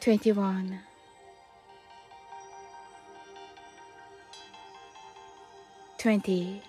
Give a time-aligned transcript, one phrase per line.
[0.00, 0.80] 21
[5.98, 6.62] 20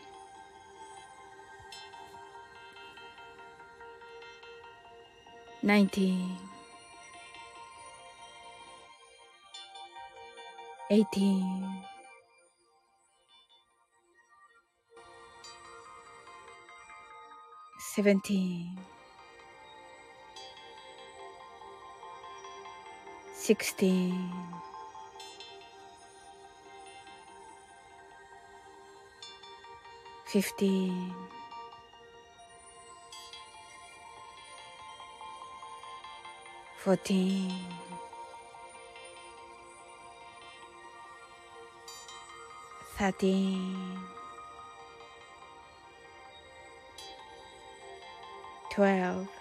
[5.64, 6.38] 19
[10.90, 11.82] 18
[17.96, 19.01] 17
[23.52, 24.14] 16
[30.26, 31.14] 15
[36.86, 37.52] 14
[42.98, 43.98] 13
[48.70, 49.41] 12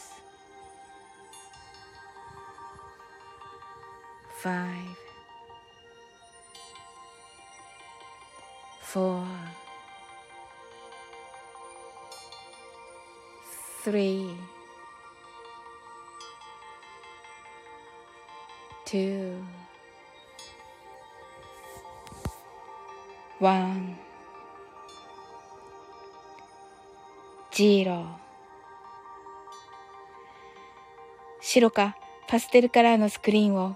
[4.41, 4.97] five,
[8.81, 9.23] four,
[13.83, 14.35] three,
[18.83, 19.35] two,
[23.39, 23.95] one,
[27.51, 28.05] zero
[31.41, 31.95] 白か
[32.27, 33.75] パステルカラーのスクリーンを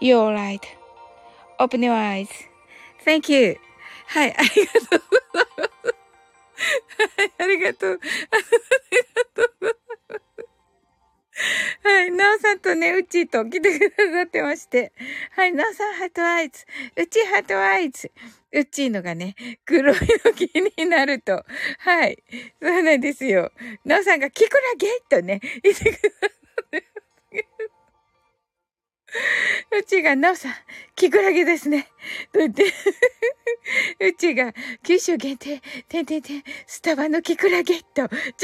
[0.00, 0.64] You're right.
[1.58, 2.28] Open your eyes.
[3.04, 3.58] Thank you.
[4.06, 5.02] はい、ありがとう。
[7.18, 8.00] はい、ありがとう。
[8.30, 8.42] あり
[9.14, 9.78] がとう。
[11.82, 14.92] はい、なおさんとね、うちと来てくださってまして。
[15.32, 16.64] はい、なおさん heart eyes。
[16.96, 18.10] うち heart eyes。
[18.52, 20.46] うちのがね、黒いの気
[20.76, 21.44] になると。
[21.78, 22.22] はい。
[22.60, 23.52] そうなんですよ。
[23.84, 24.88] なおさんがキクラゲ？
[25.08, 26.87] とね、言ってくださって。
[29.78, 30.52] うちが、なおさん、
[30.94, 31.88] キクラゲですね。
[32.32, 32.64] と言って、
[34.00, 38.38] うちが、九州限定、てんてんてん、スタバのキクラゲと、違います。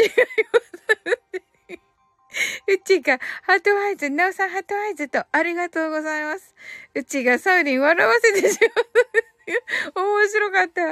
[2.67, 6.55] うちが、ハートアイズ、なおさんハートアイズと、ありがとうございます。
[6.95, 9.35] うちが、サウリン笑わせてしまう。
[9.47, 10.83] 面白かった。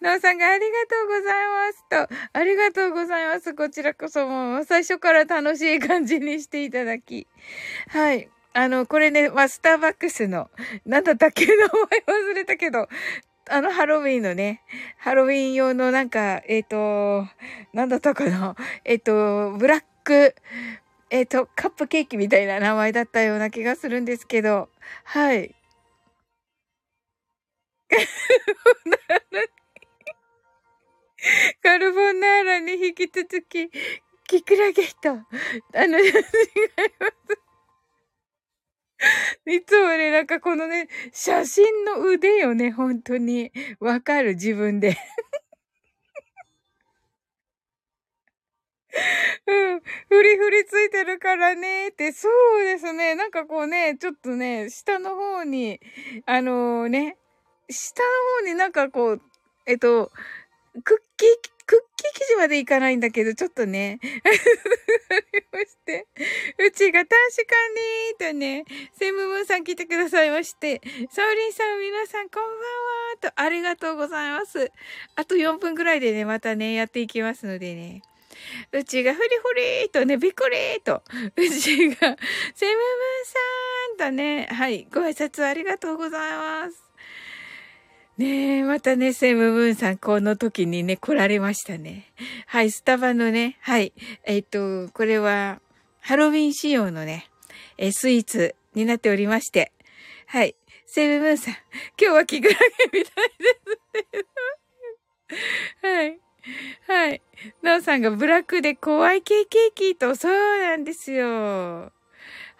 [0.00, 3.54] なおさんがありがとうございますと、ありがとうございます。
[3.54, 7.26] こちらこそもう最初から楽しい感じにしていただき。
[7.88, 8.30] はい。
[8.56, 10.48] あの、これね、まあ、スターバックスの、
[10.86, 11.76] なんだったっけ名前忘
[12.34, 12.88] れたけど、
[13.50, 14.62] あの、ハロウィンのね、
[14.96, 17.28] ハロウィン用のなんか、えっ、ー、と、
[17.74, 18.56] なんだったかな？
[18.86, 20.34] えっ、ー、と、ブラック、
[21.10, 24.70] えっ、ー、と、カップケーキみたいな名前だったような気がするんですけど、
[25.04, 25.54] はい。
[31.62, 33.70] カルボナーラに引き続き、
[34.26, 35.26] キクラゲと、あ
[35.86, 36.32] の、違います。
[39.46, 43.52] いつもね、なんかこのね、写真の腕よね、本当に。
[43.78, 44.96] わかる、自分で。
[49.46, 49.80] うん。
[50.08, 52.28] フリフリついてるからねって、そ
[52.60, 53.14] うですね。
[53.14, 55.78] なんかこうね、ちょっとね、下の方に、
[56.24, 57.18] あのー、ね、
[57.68, 58.08] 下の
[58.40, 59.20] 方になんかこう、
[59.66, 60.10] えっと、
[60.84, 64.38] クッキー、クッキー生地までいかないんだけど、ちょっとね、 あり
[65.52, 66.06] まして。
[66.58, 67.54] うちが確か
[68.28, 68.64] に、とね、
[68.98, 70.80] セムムーンさん来てくださいまして、
[71.10, 72.62] サウリンさん皆さんこんばんは、
[73.20, 74.70] とありがとうございます。
[75.16, 78.02] あと4分くらいでね、またね、やっていきますのでね。
[78.72, 81.02] うちがフリフリーとね、びっくりーと、
[81.36, 82.16] うちが、
[82.54, 82.96] セムムー
[83.96, 86.85] ンさんとね、はい、ご挨拶ありがとうございます。
[88.18, 92.12] ねえ、またね、セムムーンさん、この時にね、来られましたね。
[92.46, 93.92] はい、スタバのね、はい、
[94.24, 95.60] えっ、と、これは、
[96.00, 97.28] ハロウィン仕様のね、
[97.76, 99.70] えスイーツになっておりまして、
[100.28, 100.54] はい、
[100.86, 101.54] セムムーンさん、
[102.00, 102.58] 今日はキクラ
[102.90, 104.18] ゲみたいで
[105.82, 105.86] す。
[105.86, 106.18] はい。
[106.86, 107.22] はい。
[107.60, 110.32] なおさんがブラックで怖いケーキと、そう
[110.62, 111.92] なんですよ。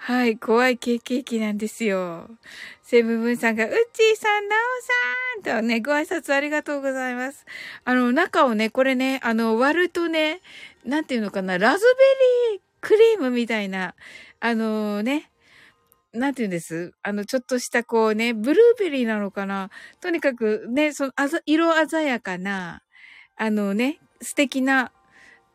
[0.07, 2.31] はい、怖いケーキなんですよ。
[2.85, 4.55] セブブンさんが、うっちーさん、な
[5.43, 7.45] おさんとね、ご挨拶ありがとうございます。
[7.85, 10.43] あの、中をね、これね、あの、割るとね、
[10.85, 13.97] なんていうのかな、ラズベリークリームみたいな、
[14.39, 15.29] あのね、
[16.13, 16.93] なんて言うんです？
[17.03, 19.71] あの、ちょっとしたこうね、ブルーベリーなのかな
[20.01, 22.81] とにかくね、その、あざ、色鮮やかな、
[23.37, 24.93] あのね、素敵な、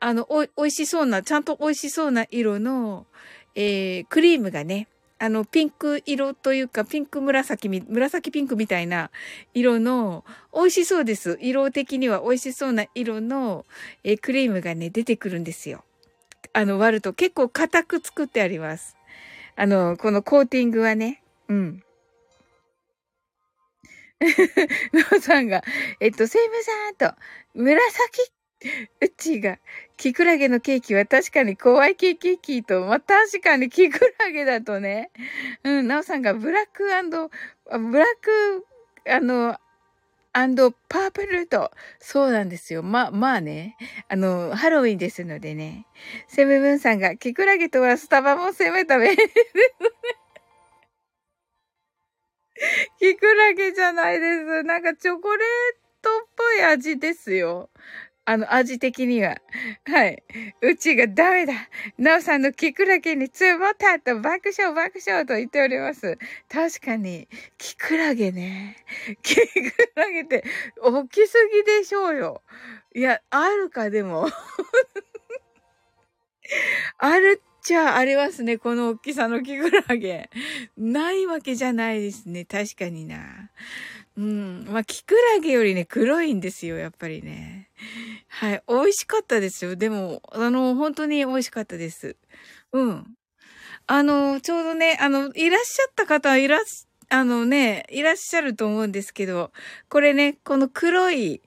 [0.01, 3.07] あの、お、美味しそうな、ちゃんと美味しそうな色の、
[3.55, 4.87] えー、クリームがね、
[5.19, 9.11] あの、ピンク色というか、ピンク紫み、紫ピンクみたいな
[9.53, 11.37] 色の、美味しそうです。
[11.41, 13.65] 色的には美味しそうな色の、
[14.03, 15.83] えー、クリームがね、出てくるんですよ。
[16.53, 18.97] あの、割ると結構硬く作ってあります。
[19.55, 21.83] あの、このコーティングはね、うん。
[24.21, 25.63] ノーさんが、
[25.99, 27.15] えっと、セイムさんと、
[27.53, 28.31] 紫
[29.01, 29.57] うちが、
[29.97, 35.11] キクラゲのケーキは確かに怖いケーキと、まあ、確かにキクラゲだとね。
[35.63, 38.65] うん、なおさんがブラックブラック、
[39.09, 39.57] あの、
[40.33, 42.83] アンドパープルと、そうなんですよ。
[42.83, 43.75] ま、まあね。
[44.07, 45.85] あの、ハロウィンですのでね。
[46.27, 49.15] セムブンさんが、キクラゲとはスタバも攻めたべ。
[52.99, 54.63] キクラゲじゃないです。
[54.63, 55.47] なんかチョコレー
[56.01, 57.69] トっぽい味ですよ。
[58.25, 59.37] あの、味的には。
[59.85, 60.23] はい。
[60.61, 61.53] うちがダメだ。
[61.97, 66.19] なおさんのキクラゲにつぼったと爆笑爆笑と言っております。
[66.47, 68.77] 確かに、キクラゲね。
[69.23, 69.43] キク
[69.95, 70.43] ラゲって
[70.81, 72.43] 大きすぎでしょうよ。
[72.93, 74.29] いや、あるかでも。
[76.99, 78.57] あるっちゃありますね。
[78.57, 80.29] この大きさのキクラゲ。
[80.77, 82.45] ないわけじゃないですね。
[82.45, 83.49] 確かにな。
[84.17, 84.65] うん。
[84.67, 87.69] まあ、キクラゲよりね、黒いんですよ、やっぱりね。
[88.27, 88.63] はい。
[88.67, 89.75] 美味しかったですよ。
[89.75, 92.17] でも、あの、本当に美味しかったです。
[92.73, 93.15] うん。
[93.87, 99.51] あの、ちょうどね、あの、いらっしゃった方はいらっし、あのね、いらっしゃると思うんですけど、
[99.89, 101.41] これね、この黒い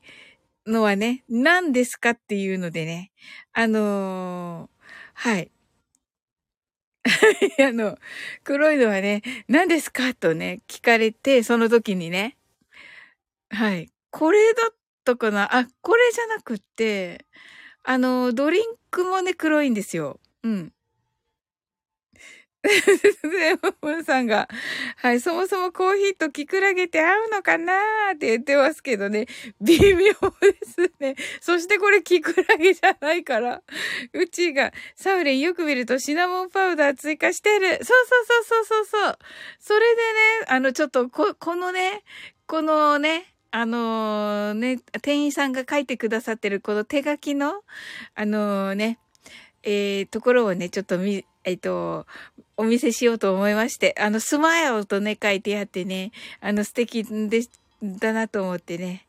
[0.67, 3.13] のはね、何ですかっていうのでね、
[3.55, 5.51] あのー、はい。
[7.67, 7.99] あの、
[8.43, 12.37] 黒いのはね、何ですかとね、聞かれて、その時にね、
[13.55, 13.89] はい。
[14.11, 15.57] これだったかな？
[15.57, 17.25] あ、これじゃなくって、
[17.83, 20.21] あの、ドリンクもね、黒いんですよ。
[20.43, 20.73] うん。
[22.65, 24.49] で、もささんが、
[24.97, 29.27] はい、そもそもコーヒーとキクラゲって合うのかなーって言ってますけどね、
[29.61, 30.15] 微妙で
[30.67, 31.15] すね。
[31.43, 33.63] そしてこれキクラゲじゃないから、
[34.15, 37.69] うちが、サウレンよく見るとシナモンパウダー追加してる。
[37.69, 39.19] そうそうそうそうそうそう。
[39.61, 40.11] それでね、
[40.49, 42.03] あの、ちょっとこ、このね、
[42.47, 47.63] このね、あのー、ね、店員さんが書いてくださってるこの手書きの、
[48.17, 48.99] あのー、ね、
[49.63, 52.05] えー、ところをね、ちょっとみ、えっ、と、
[52.57, 57.43] お見せしようと思いまして、あの、スマイルとね、書いてあってね、あの、素敵で、
[57.81, 59.07] だなと思ってね、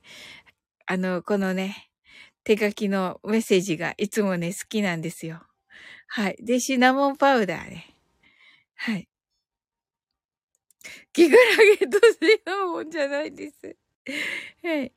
[0.86, 1.90] あの、このね、
[2.44, 5.42] 手書きのメッセージがいつもね、好きなんですよ。
[6.06, 6.38] はい。
[6.40, 7.96] で、シナモンパウダーね。
[8.76, 9.08] はい。
[11.14, 11.42] キクラ
[11.80, 13.76] ゲとシナモンじゃないです。
[14.64, 14.92] はい。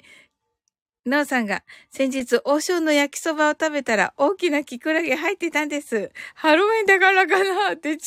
[1.04, 6.12] なおさんが、先日、王将の焼きそばを食べたら、大きなキクラゲ入ってたんです。
[6.34, 7.98] ハロウィンだからかなって違う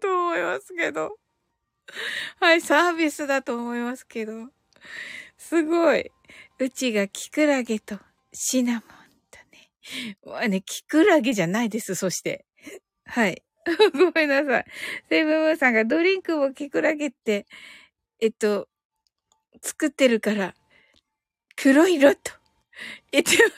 [0.00, 1.18] と思いますけど。
[2.40, 4.48] はい、サービスだと思いますけど。
[5.36, 6.10] すごい。
[6.58, 7.98] うちがキクラゲと
[8.32, 8.82] シナモン
[9.30, 10.16] だね。
[10.24, 12.44] まあね、キクラゲじゃないです、そして。
[13.04, 13.42] はい。
[13.92, 14.66] ごめんなさい。
[15.08, 17.46] セブンムーさんがドリンクもキクラゲって、
[18.20, 18.68] えっと、
[19.60, 20.54] 作ってるから、
[21.56, 22.42] 黒色と。
[23.12, 23.52] 言ってます。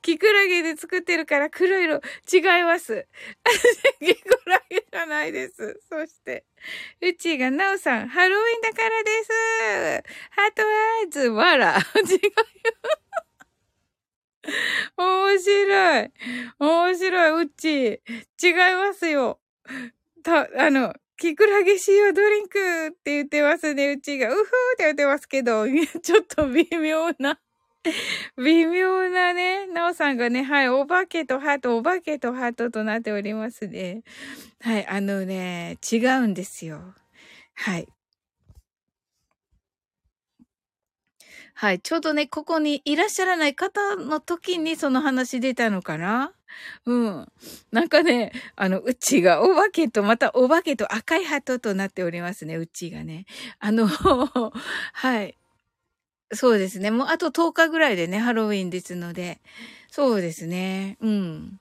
[0.00, 2.00] キクラゲで作ってるから黒色
[2.32, 3.06] 違います。
[4.00, 5.80] キクラゲじゃないです。
[5.88, 6.44] そして、
[7.02, 9.30] うちがなおさん、ハロウィンだからです。
[10.30, 11.76] ハートアイズ、わら。
[11.76, 11.90] 違います。
[14.96, 16.12] 面白い。
[16.58, 18.02] 面白い、うち。
[18.42, 19.40] 違いますよ。
[20.22, 24.30] た、あの、キクラゲ塩ドリンクって言ってますね、うちが。
[24.30, 24.46] うふーっ
[24.78, 25.66] て言ってますけど、
[26.02, 27.38] ちょっと微妙な
[28.38, 34.02] 微妙なね、なおさんがね、はい、お化けとハート、お化けとハートとなっておりますね。
[34.62, 36.94] はい、あのね、違うんですよ。
[37.52, 37.86] はい。
[41.60, 41.80] はい。
[41.80, 46.32] ちょうどね、ここにいらっしゃらない方の時にその話出たのかな？
[46.86, 47.28] うん。
[47.70, 53.26] なんかね、あの、うちがお化けと、またお化けと赤い鳩となっておりますね、うちがね。
[53.58, 53.86] あの、
[54.94, 55.36] はい。
[56.32, 56.90] そうですね。
[56.90, 59.42] もうあと10日ぐらいでね、ハロウィンですので。
[59.90, 60.96] そうですね。
[61.00, 61.58] うん。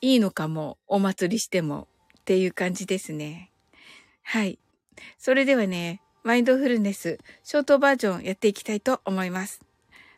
[0.00, 1.86] いいのかも、お祭りしても
[2.18, 3.52] っていう感じですね。
[4.24, 4.58] はい。
[5.18, 9.60] それではね、マインドフルネス、ショートバージョンやっていきたいと思います。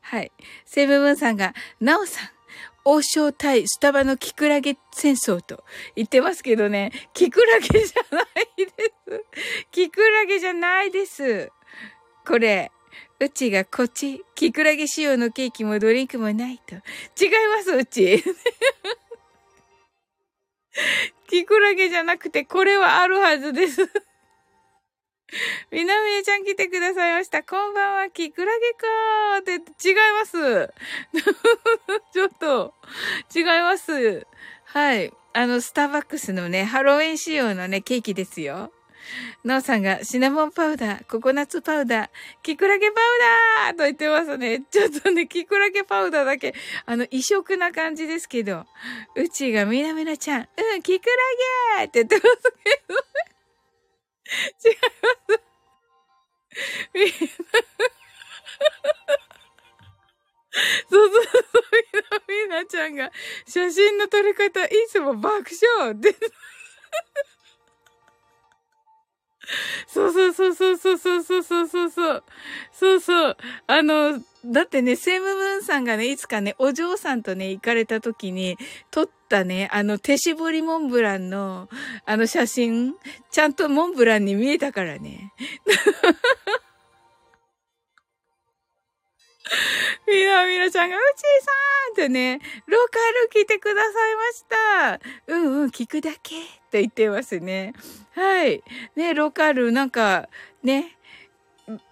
[0.03, 0.33] はい。
[0.67, 2.29] セブブンさんが、ナオさん、
[2.85, 5.65] 王将対スタバのキクラゲ戦争と
[5.97, 9.25] 言ってますけどね、キクラゲじゃないです。
[9.73, 11.51] キクラゲじゃないです。
[12.27, 12.71] これ、
[13.21, 16.75] うちがこっち、キクラゲ仕様のケーキもドリンクもないと。
[16.75, 16.81] 違い
[17.57, 18.23] ます、うち。
[21.29, 23.89] キクラゲじゃなくて、これはあるはずです。
[25.71, 27.43] みなみえちゃん来てくださいました。
[27.43, 30.73] こんばんは、キクラゲかーって違います。
[32.13, 32.75] ちょっと、
[33.35, 34.27] 違います。
[34.65, 35.13] はい。
[35.33, 38.73] あの、スターバックスのね、ハロウィン仕様のね、ケーキですよ。
[39.43, 42.09] なおさんがシナモンパウダー、ココナッツパウダー、
[42.43, 44.63] キクラゲパウダーと言ってますね。
[44.71, 46.55] ちょっとね、キクラゲパウダーだけ、
[46.87, 48.65] あの、異色な感じですけど、
[49.15, 52.95] うちがみなみなちゃん、うん、キクラゲーって言ってますけど、
[54.65, 54.77] 違い
[55.29, 55.55] ます。
[60.89, 61.63] そうそうそう、
[61.93, 63.11] みな、みなちゃんが、
[63.47, 66.21] 写真の撮り方、いつも爆笑です。
[69.89, 72.25] そうそうそうそうそうそうそうそうそうそう。
[72.73, 73.37] そうそう。
[73.67, 78.57] あの、だってね、セムムーンさんがね、いつかね、お嬢さんとね、行かれた時に、
[78.91, 81.69] 撮ったね、あの、手絞りモンブランの、
[82.05, 82.95] あの写真、
[83.31, 85.33] ちゃんとモンブランに見えたからね。
[90.07, 91.51] みなみなちゃんが、うちーさ
[91.91, 92.99] んってね、ローカ
[93.39, 95.01] ル聞いてくださいました。
[95.27, 97.73] うんうん、聞くだけって言ってますね。
[98.13, 98.63] はい。
[98.97, 100.29] ね、ローカル、なんか、
[100.63, 100.97] ね、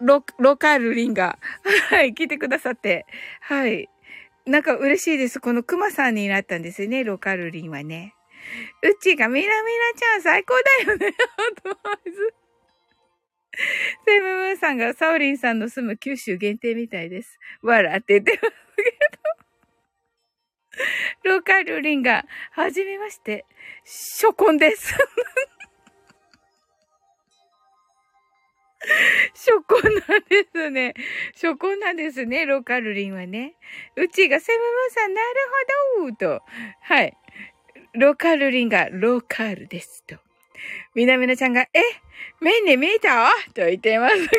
[0.01, 1.39] ロ、ロールリンが、
[1.91, 3.07] はい、聞いてくださって。
[3.41, 3.89] はい。
[4.45, 5.41] なんか嬉しいです。
[5.41, 8.15] このクマさんになったんですよね、ローカルリンはね。
[8.83, 12.35] うちがみなみなちゃん最高だよね、アドバイズ。
[14.07, 17.39] セムムーンさんがサオリンさんの住む九州限定みたいです。
[17.63, 18.83] わらって言ってますけ
[21.25, 21.33] ど。
[21.33, 23.45] ローカルリンが、はじめまして、
[23.85, 24.95] 初婚です。
[29.35, 30.95] 初婚なんですね。
[31.35, 33.55] 初婚なんですね、ローカルリンはね。
[33.97, 35.27] うちがセムムーンさん、なる
[36.01, 36.43] ほどと。
[36.83, 37.17] はい。
[37.95, 40.17] ローカルリンがローカルですと。
[40.95, 41.69] みなみなちゃんが、え、
[42.41, 43.31] メンネ見えた？
[43.55, 44.39] と言ってますけどね。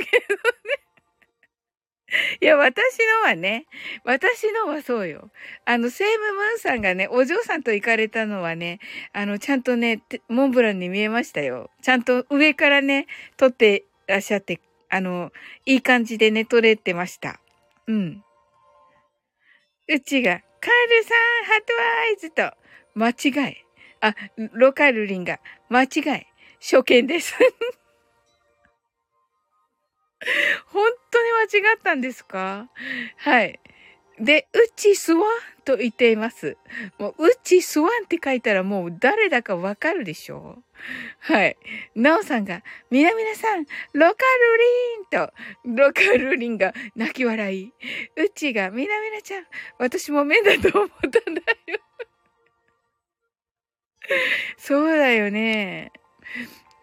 [2.42, 3.66] いや、私のはね、
[4.04, 5.32] 私のはそうよ。
[5.66, 8.80] あの、セイムムーンさんがね、お嬢さんと行かれたのはね、
[9.14, 11.72] あの、ちゃんとね、モンブランに見えましたよ。
[11.82, 13.08] ちゃんと上からね、
[13.38, 15.32] 撮ってらっしゃって、あの、
[15.66, 17.40] いい感じでね、撮れてました。
[17.88, 18.24] うん。
[19.88, 22.54] うちが、カエルさん、ハートアイズと、
[22.96, 23.58] 間違い。
[24.02, 24.16] あ、
[24.54, 25.88] ロカルリンが、間違
[26.20, 26.26] い。
[26.62, 27.34] 初見です。
[30.68, 31.32] 本当に
[31.62, 32.70] 間違ったんですか？
[33.18, 33.60] はい。
[34.20, 35.26] で、うちすわ
[35.66, 36.56] と言っています。
[36.98, 40.64] もう、うちすわんって書いたらもう誰だかわかるでしょ？
[41.20, 41.58] はい。
[41.96, 45.34] なおさんが、みなみなさん、ロカルリンと、
[45.84, 47.74] ロカルリンが泣き笑い。
[48.16, 49.46] うちが、みなみなちゃん、
[49.80, 51.80] 私も目だと思ったんだよ。
[54.58, 55.92] そうだよね。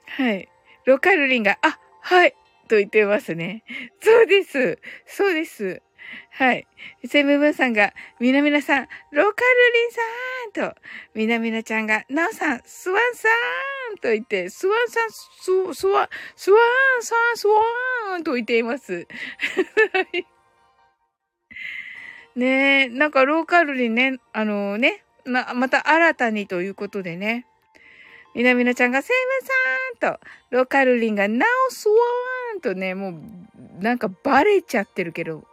[0.07, 0.49] はい。
[0.85, 2.35] ロカルリンが、あ、はい。
[2.69, 3.65] と言ってますね。
[4.01, 4.79] そうです。
[5.07, 5.83] そうです。
[6.31, 6.67] はい。
[7.07, 10.81] セムブンさんが、みなみなさん、ロカルリンさんと、
[11.15, 13.33] みなみなちゃんが、なおさん、スワンさん
[13.97, 15.21] と言って、スワンさん、ス、
[15.75, 19.07] スワン、スワンさん、スワンと言っています。
[22.37, 27.47] ねえ、なんかローカルリンね、あのね、ま、また新たにということでね。
[28.35, 29.17] みなみなちゃんが、セイ
[29.99, 30.21] ムさんと、
[30.51, 33.15] ローカルリンが、ナオスワーンとね、もう、
[33.83, 35.45] なんかバレちゃってるけど。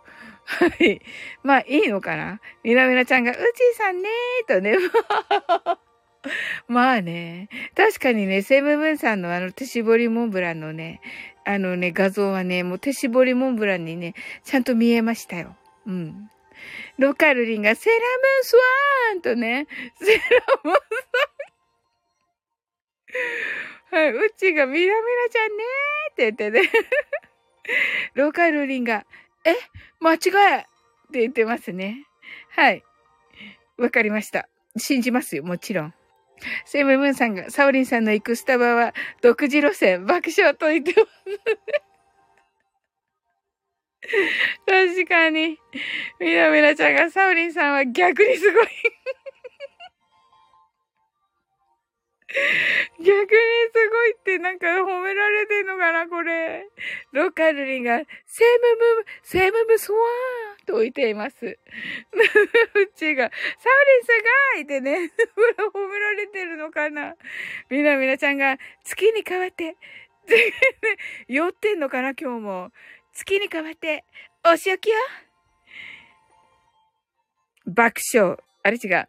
[0.46, 1.01] はい。
[1.44, 2.39] まあ、いいのかな？
[2.63, 4.77] みなみなちゃんが、うちーさんねーとね。
[6.67, 7.50] まあね。
[7.75, 11.01] 確かにね、セムブンさんのあの手絞りモンブランのね、
[11.46, 15.55] あのね、画像はね、もう手絞りモンブランにね、ちゃんと見えましたよ。
[15.86, 16.29] うん。
[16.98, 19.67] ロカルリンが、セラムースワーンとね、
[20.01, 20.22] セラ
[20.63, 21.38] ムースワーン
[23.89, 26.69] はい、うちがみなみなちゃんねーって言ってね。
[28.15, 29.05] ローカルリンが、
[29.46, 29.55] え
[30.00, 30.17] 間違
[30.55, 30.63] えっ
[31.12, 32.05] て言ってますね。
[32.50, 32.84] はい。
[33.77, 34.50] わかりました。
[34.75, 35.93] 信じますよ、もちろん。
[36.65, 41.12] セムムーンさんが、サオリンさんの行くスタバは独自路線、爆笑と言ってます。
[44.66, 45.57] 確かに。
[46.20, 48.68] みなみなちゃんが、サオリンさんは逆にすごい
[53.00, 56.68] 逆にすごいってなんか褒められてんのかな、これ。
[57.13, 61.46] ロカルリンが、セムム、セムムスワーンと置いています。
[61.48, 61.57] う
[62.96, 64.07] ちが、サウリンす
[64.55, 65.11] ごいってね、
[65.74, 67.16] 褒められてるのかな。
[67.70, 69.77] みなみなちゃんが、月に変わって、
[71.29, 72.72] 酔ってんのかな、今日も。
[73.13, 74.03] 月に変わって、
[74.46, 74.96] お仕置きよ。
[77.66, 78.47] 爆笑。
[78.68, 78.90] あれ違う。
[78.90, 79.08] ゼ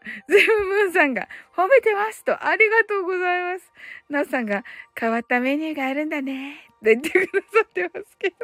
[0.60, 3.72] ムムーンさんが褒めてますと、ありがとうございます。
[4.08, 4.62] ナオさんが
[4.94, 6.52] 変わったメニューがあるんだね。
[6.76, 8.36] って言ってくださってますけど。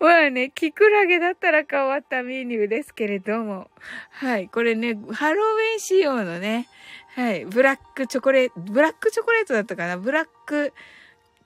[0.00, 3.70] まあね、キクラゲだったら変わったメニューですけれども。
[4.10, 4.48] はい。
[4.48, 6.68] これね、ハロウィン仕様のね、
[7.16, 7.46] はい。
[7.46, 9.96] ブラックチョコレート、ブラックチョコレートだったかな？
[9.96, 10.74] ブラック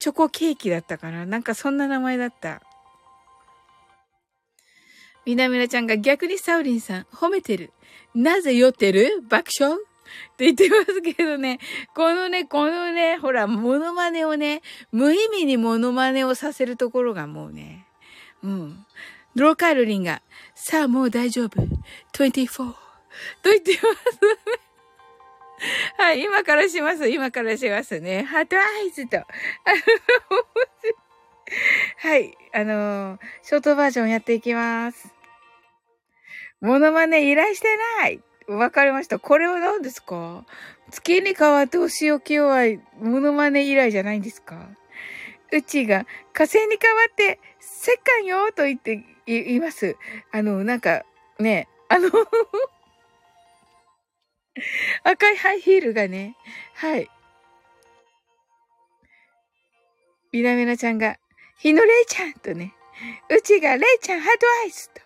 [0.00, 1.24] チョコケーキだったかな？
[1.24, 2.62] なんかそんな名前だった。
[5.26, 7.72] みなみなちゃんが逆にサウリンさん褒めてる。
[8.14, 9.22] なぜ酔ってる？
[9.28, 9.76] 爆笑？
[9.76, 11.58] って言ってますけどね、
[11.94, 14.62] このね、このね、ほら、モノマネをね、
[14.92, 17.86] 無意味にモノマネをさせるところがもうね、
[18.42, 18.86] うん。
[19.34, 20.22] ローカルリンが、
[20.54, 21.60] さあもう大丈夫。
[22.12, 22.56] 24。
[22.56, 22.76] と
[23.44, 23.84] 言ってます
[24.22, 24.56] ね。
[25.98, 27.08] はい、今からします。
[27.08, 28.22] 今からしますね。
[28.24, 29.16] ハートアイズと。
[31.98, 35.15] はい、あのー、ショートバージョンやっていきます。
[36.66, 37.68] モノマネ依頼して
[38.00, 39.20] ないわかりました。
[39.20, 40.44] これは何ですか？
[40.90, 42.62] 月に変わってお仕置きは、
[43.00, 44.68] モノマネ依頼じゃないんですか？
[45.52, 49.96] うちが火星に変わって、せっかんよと言って言います。
[50.32, 51.04] あの、なんか、
[51.38, 52.08] ね、あの
[55.04, 56.34] 赤いハイヒールがね、
[56.74, 57.08] はい。
[60.32, 61.16] みなみなちゃんが、
[61.58, 62.74] 火野レイちゃんとね、
[63.30, 65.05] うちがレイちゃん heart eyes と。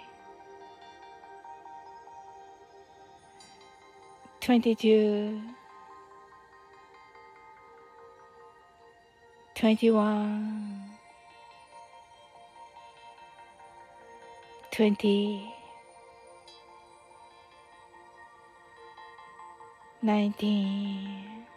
[4.41, 5.39] 22
[9.53, 10.81] 21
[14.71, 15.53] 20
[20.01, 21.47] 19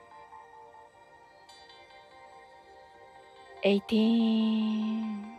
[3.62, 5.38] 18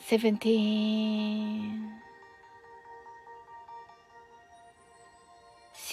[0.00, 2.05] 17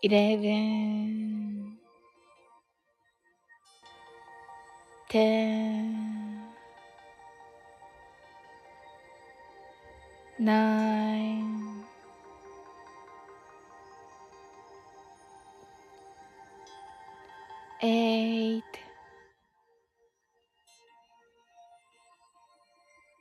[0.00, 1.76] 11
[5.10, 5.98] 10
[10.38, 11.84] 9
[17.80, 18.62] 8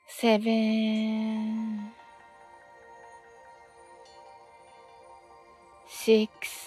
[0.07, 1.17] 7
[5.87, 6.66] 6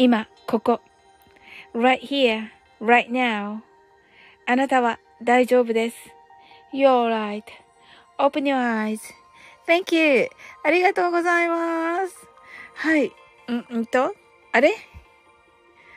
[0.00, 0.80] 今、ここ。
[1.74, 3.58] right here, right now.
[4.46, 5.96] あなたは大丈夫です。
[6.72, 7.42] You're
[8.16, 8.96] right.Open your
[9.66, 10.28] eyes.Thank you.
[10.62, 12.14] ありがとうございます。
[12.76, 13.12] はい。
[13.50, 14.14] ん、んと？
[14.52, 14.76] あれ？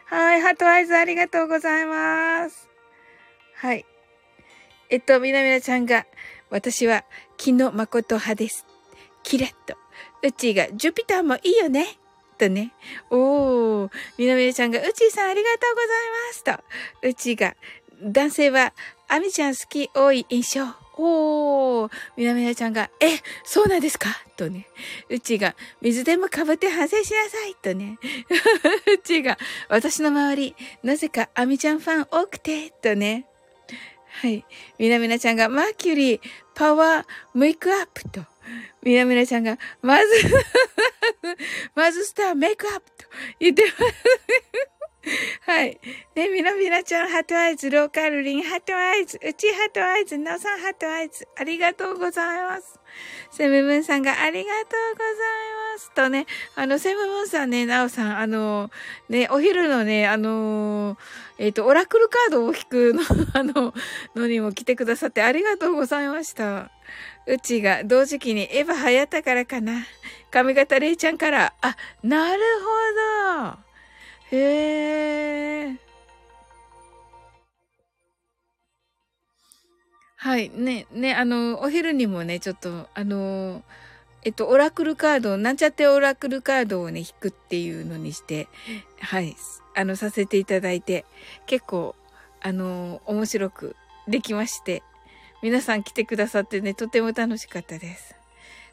[0.06, 0.42] はい。
[0.42, 2.70] ハートアイズありがとうございます。
[3.58, 3.86] はい。
[4.90, 6.08] えっと、みなみなちゃんが、
[6.50, 7.06] 私は、
[7.38, 8.66] 木の誠派です。
[9.22, 9.78] キラッと。
[10.24, 12.00] うちが、ジュピターもいいよね。
[12.42, 12.74] とね。
[13.12, 13.90] おー。
[14.18, 17.04] みなみなちゃんが、うちーさんありがとうございます。
[17.04, 17.08] と。
[17.08, 17.56] うちが、
[18.04, 18.74] 男性は、
[19.08, 20.66] あみちゃん好き多い印象。
[20.98, 21.92] おー。
[22.18, 24.10] みなみなちゃんが、え、そうなんですか？
[24.38, 24.68] とね。
[25.10, 27.56] うちが、水でもかぶって反省しなさい。
[27.62, 28.00] とね。
[28.92, 29.38] うちが、
[29.70, 32.72] 私の周り、なぜかあみちゃんファン多くて。
[32.72, 33.28] とね。
[34.22, 34.44] はい。
[34.80, 36.22] みなみなちゃんが、マーキュリー、
[36.56, 38.31] パワー、メイクアップと。
[38.84, 40.06] みなみなちゃんが、まず、
[41.76, 43.06] まずスター、メイクアップと
[43.40, 43.76] 言ってます。
[45.42, 45.80] はい。
[46.16, 52.80] ね、みなみなちゃん、 heart eyes、ローカルリン、 heart eyes、うち heart eyes、なおさん heart eyes、ありがとうございます。
[53.32, 55.16] セムブンさんがありがとうござい
[55.74, 55.92] ます。
[55.96, 58.70] とね、あの、セムブンさんね、なおさん、あの、
[59.10, 60.98] ね、お昼のね、あの、
[61.40, 63.02] えっ、と、オラクルカードを引くの、
[63.34, 63.74] あの、
[64.16, 66.70] のにも来てくださってありがとうございました。
[67.28, 69.86] うちが同時期にエヴァ流行ったからかな。
[70.32, 73.58] 髪型レイちゃんから、あ、なるほ
[74.32, 74.38] ど。
[74.38, 75.76] へえ。
[80.16, 80.50] はい。
[80.50, 83.64] ね、ね、あの、お昼にもね、ちょっと、あの、
[84.24, 88.48] えっと、オラクルカード、なんちゃってオラクルカードをね、引くっていうのにして、
[89.00, 89.36] はい。
[89.76, 91.06] あの、させていただいて、
[91.48, 91.96] 結構、
[92.40, 93.76] あの、面白く
[94.08, 94.84] できまして、
[95.42, 98.16] 皆さん来てくださってね、とても楽しかったです。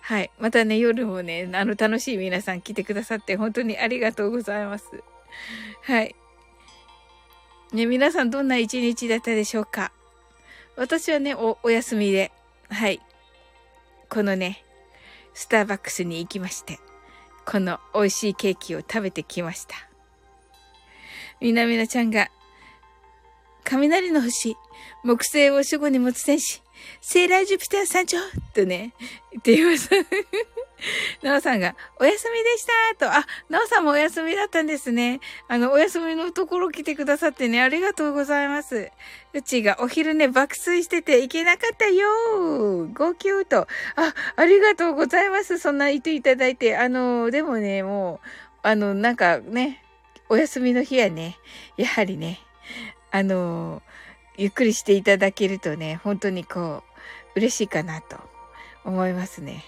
[0.00, 0.30] はい。
[0.38, 4.86] またね、夜もね、あの、楽しい皆さん来てくださって、本当にありがとうございます。
[5.82, 6.14] はい。
[7.72, 9.92] ね、皆さんどんな一日だったでしょうか？
[10.76, 12.32] 私はね、お、お休みで、
[12.70, 13.00] はい。
[14.08, 14.64] このね、
[15.34, 16.78] スターバックスに行きまして、
[17.44, 19.74] この美味しいケーキを食べてきました。
[21.40, 22.30] みなみなちゃんが、
[23.64, 24.56] 雷の星、
[25.08, 26.60] 木星を守護に持つ戦士、
[27.00, 28.18] セーラージュピター山頂
[28.52, 28.92] とね、
[29.32, 29.88] 言っています。
[31.24, 32.66] なおさんが、お休みでし
[32.98, 35.20] たと、あ、なおさんもお休みだったんですね。
[35.48, 38.90] あの、お休みのところ来てくださってね、ありがとうございます。
[39.32, 42.06] うちがお昼ね、爆睡してて行けなかったよ
[42.88, 43.66] 号泣と。
[43.96, 45.56] あ、ありがとうございます。
[45.56, 46.76] そんな言っていただいて。
[46.76, 48.26] あの、でもね、もう、
[48.62, 49.82] あの、なんかね、
[50.28, 51.38] お休みの日はね、
[51.78, 52.40] やはりね、
[53.10, 53.82] あの、
[54.38, 56.84] ゆっくりしていただけるとね、本当にこ
[57.36, 58.16] う、嬉しいかなと
[58.84, 59.64] 思いますね。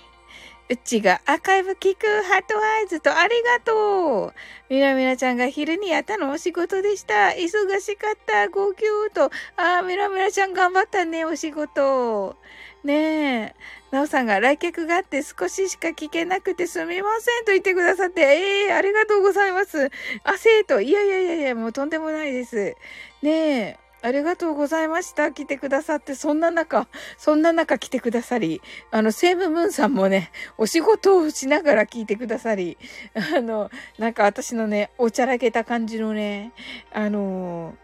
[0.70, 4.32] うちがアーカイブ聞くハートアイズとありがとう
[4.68, 7.30] みなみなちゃんが昼にやったのお仕事でした。
[7.30, 8.48] 忙しかった。
[8.48, 9.24] 号泣と。
[9.56, 12.36] あー、みなみなちゃん頑張ったね、お仕事。
[12.84, 12.94] ね
[13.42, 13.54] え。
[13.90, 19.90] なおさんが来客があって少ししか聞けなくてすみませんと言ってくださって、ええー、ありがとうございます。
[20.22, 20.80] あ、生徒。
[20.80, 22.76] いやいやいやいや、もうとんでもないです。
[23.22, 23.89] ねえ。
[24.02, 25.30] ありがとうございました。
[25.30, 32.78] 来てくださって、そんな中、そんな中来てくださり、あの、セームムーンさんもね、お仕事をしながら聞いてくださり、
[33.14, 36.52] あの、なんか私のね、おちゃらけた感じのね、
[36.92, 37.76] あの、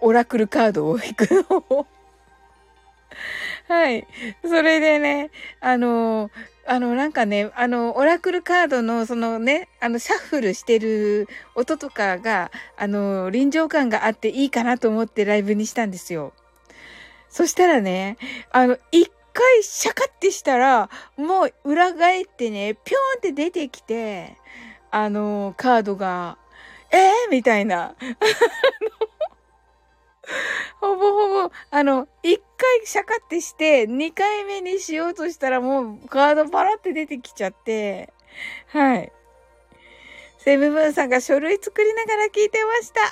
[0.00, 1.86] オラクルカードを引くのを
[3.68, 4.06] はい。
[4.42, 6.30] それでね、あの、
[6.70, 16.34] あの、なんかね、あの、オラクルカードの、そのね、あの、シャッフルしてる音とかが、あの、臨場感があっていいかなと思ってライブにしたんですよ。
[17.30, 18.18] そしたらね、
[18.50, 24.36] あの、一回シャカってしたら、もう裏返ってね、ぴょんって出てきて、
[24.90, 26.36] あの、カードが、
[26.90, 27.94] えー、みたいな。
[30.80, 38.12] ほぼほぼ、あの、一回シャカってして、二回目にしようとしたらもうカードパラって出てきちゃって、
[38.68, 39.12] はい。
[40.38, 43.00] セブブーンさんが書類作りながら聞いてました。
[43.02, 43.04] あ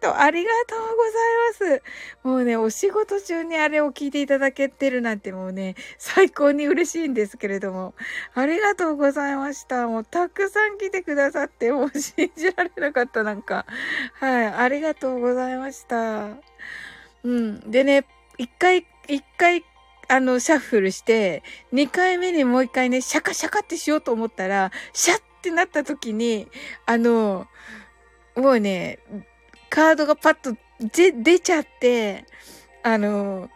[0.00, 1.82] せーと、ありがとうございます。
[2.22, 7.94] もうね、お仕事中にあれを聞いていただけてるなんてもうね、最高に嬉しいんですけれども。
[8.34, 9.88] ありがとうございました。
[9.88, 13.64] もうたくさん来てくださって、もう信じられなかったなんか。
[14.14, 16.28] はい、ありがとうございました。
[17.24, 17.70] うん。
[17.70, 18.04] でね、
[18.36, 19.64] 一回、一回、
[20.08, 26.48] あの、シャッフルして、二回目にもう一回ね、シャカシャカってしようと思ったら、シャッってなった時に、
[26.86, 27.46] あの、
[28.36, 28.98] もうね、
[29.70, 32.24] カードがパッと出、ちゃって、
[32.82, 33.48] あの、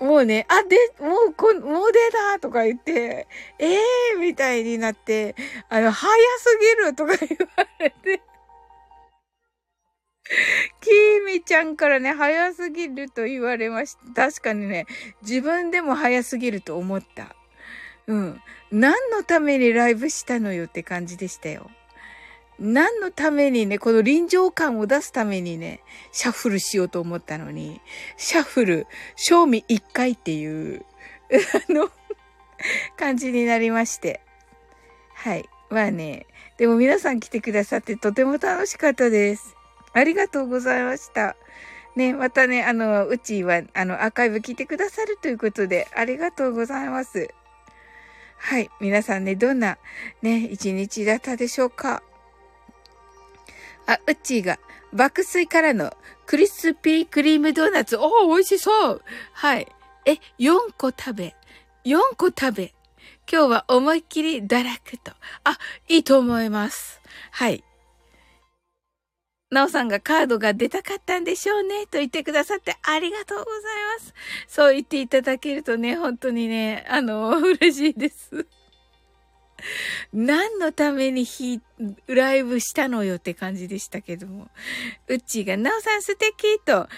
[0.00, 1.98] もうね、あ、で、もうこ、もう出
[2.34, 5.36] たとか言って、ええー、みたいになって、
[5.68, 8.20] あの、早すぎるとか言われて、
[10.80, 14.30] きーみちゃんからね、早すぎると言われました。
[14.30, 14.86] 確かにね、
[15.22, 17.36] 自分でも早すぎると思った。
[18.06, 18.40] うん。
[18.70, 21.70] 何のためにライブしたのよって感じでしたよ。
[22.58, 25.80] 何のためにね、この臨場感を出すためにね、
[26.12, 27.80] シャッフルしようと思ったのに、
[28.16, 28.86] シャッフル、
[29.16, 30.84] 賞味一回っていう、
[31.68, 31.90] あの、
[32.96, 34.20] 感じになりまして。
[35.14, 35.48] はい。
[35.70, 36.26] まあね、
[36.58, 39.56] でも皆さん来てくださってとても楽しかったです。
[39.94, 41.36] ありがとうございました。
[41.96, 47.28] ね、またね、あの、うちは、あの、アーカイブ聞いてくださるということで、ありがとうございます。
[48.44, 48.68] はい。
[48.80, 49.78] 皆さんね、どんな、
[50.20, 52.02] ね、一日だったでしょうか？
[53.86, 54.58] あ、うっちーが、
[54.92, 57.96] 爆睡からのクリスピークリームドーナツ。
[57.96, 59.02] おお、美味しそう
[59.32, 59.68] はい。
[60.06, 61.36] え、4個食べ。
[61.84, 62.74] 4個食べ。
[63.30, 65.12] 今日は思いっきり堕落と。
[65.44, 65.56] あ、
[65.88, 67.00] いいと思います。
[67.30, 67.62] はい。
[69.52, 73.52] なおさんがカードが出たかったんでしょうね、と言ってくださってありがとうござい
[73.98, 74.14] ます。
[74.48, 78.46] そう言っていただけるとね、本当にね、あの、嬉しいです。
[80.12, 81.60] 何のためにひ、
[82.06, 84.48] ライブしたのよって感じでしたけども。
[85.08, 86.88] うっちーが、なおさん素敵と。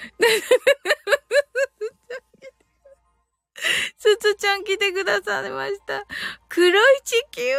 [3.96, 6.04] すずちゃん来てくださいました。
[6.48, 7.58] 黒い地球ハ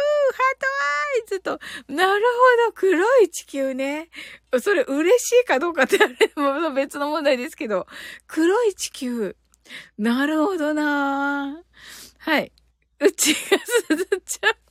[0.58, 1.58] トアイズと。
[1.88, 2.24] なる
[2.64, 4.08] ほど、黒い地球ね。
[4.60, 7.86] それ嬉しいかどうかってあれも別の問題ですけど。
[8.26, 9.36] 黒い地球。
[9.98, 11.62] なるほどな
[12.18, 12.52] はい。
[13.00, 14.65] うちがすずちゃん。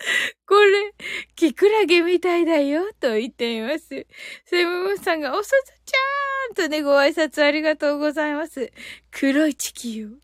[0.46, 0.94] これ、
[1.36, 4.06] キクラゲみたいだよ、と言っています。
[4.46, 8.72] セムムさんが、おすずちゃーんとね、ご挨拶ありがとうございます。
[9.10, 10.18] 黒い地球。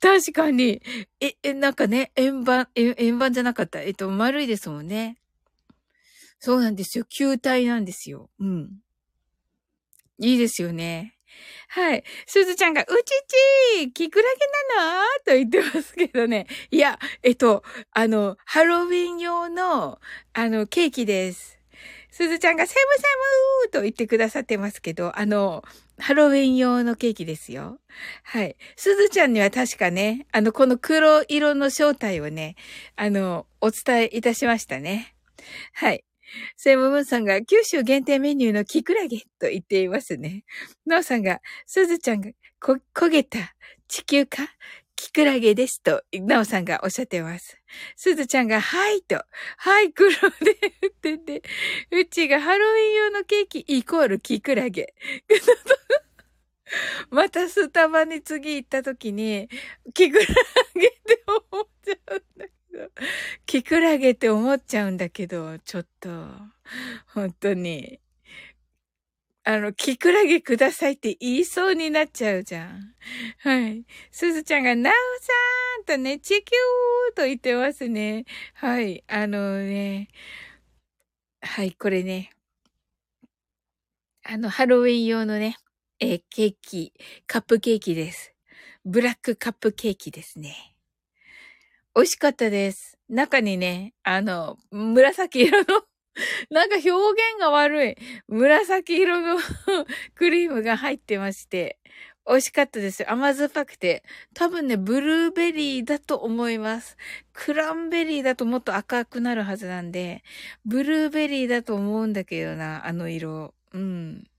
[0.00, 0.80] 確かに、
[1.20, 3.82] え、え、なんかね、円盤、円盤じゃなかった。
[3.82, 5.18] えっと、丸いですもんね。
[6.38, 7.04] そうなんですよ。
[7.04, 8.30] 球体なんですよ。
[8.38, 8.80] うん。
[10.20, 11.17] いいですよね。
[11.68, 12.04] はい。
[12.26, 12.90] すずちゃんが、うち
[13.82, 15.04] ちーキクラゲなの？
[15.24, 16.46] と言ってますけどね。
[16.70, 20.00] いや、えっと、あの、ハロウィン用の、
[20.32, 21.58] あの、ケーキです。
[22.10, 23.02] すずちゃんがセムセ
[23.64, 25.62] ムーと言ってくださってますけど、あの、
[25.98, 27.78] ハロウィン用のケーキですよ。
[28.24, 28.56] はい。
[28.76, 32.56] すずちゃんには確かね、あの、この黒色の正体をね、
[32.96, 35.14] あの、お伝えいたしましたね。
[35.74, 36.02] はい。
[36.56, 40.44] セムムンさんが九州限定メニューのキクラゲと言っていますね。
[40.86, 43.38] ノーさんが、すずちゃんがこ、焦げた
[43.88, 44.48] 地球か
[44.98, 47.56] キクラゲですと、ナオさんがおっしゃってます。
[47.94, 49.22] すずちゃんが、はいと、
[49.56, 50.16] はい、黒で
[50.80, 51.42] 言ってて、
[51.92, 54.94] うちがハロウィン用のケーキイコールキクラゲ。
[57.10, 59.48] またスタバに次行った時に、
[59.94, 60.24] キクラ
[60.74, 62.57] ゲって思っちゃうんだけど、
[63.46, 66.08] キクラゲって思っちゃうんだけど、ちょっと、
[67.14, 68.00] 本当に。
[69.44, 72.94] あの、キクラゲくださいって言いそうになっちゃうじゃん。
[73.38, 73.84] はい。
[74.10, 76.52] すずちゃんが、なおさんとね、地球
[77.16, 78.26] と言ってますね。
[78.52, 79.02] はい。
[79.08, 80.08] あのね、
[81.40, 82.30] はい、これね。
[84.22, 85.56] あの、ハロウィン用のね、
[85.98, 86.92] えー、ケーキ、
[87.26, 88.34] カップケーキです。
[88.84, 90.76] ブラックカップケーキですね。
[91.98, 92.96] 美味しかったです。
[93.08, 95.82] 中にね、あの、紫色の
[96.48, 97.96] なんか表現が悪い。
[98.28, 99.36] 紫色の
[100.14, 101.80] クリームが入ってまして、
[102.24, 103.10] 美味しかったです。
[103.10, 104.04] 甘酸っぱくて。
[104.32, 106.96] 多分ね、ブルーベリーだと思います。
[107.32, 110.22] クランベリーだともっと赤くなるはずなんで、
[110.64, 113.54] ブルーベリーだと思うんだけどな、あの色。
[113.72, 114.30] うん。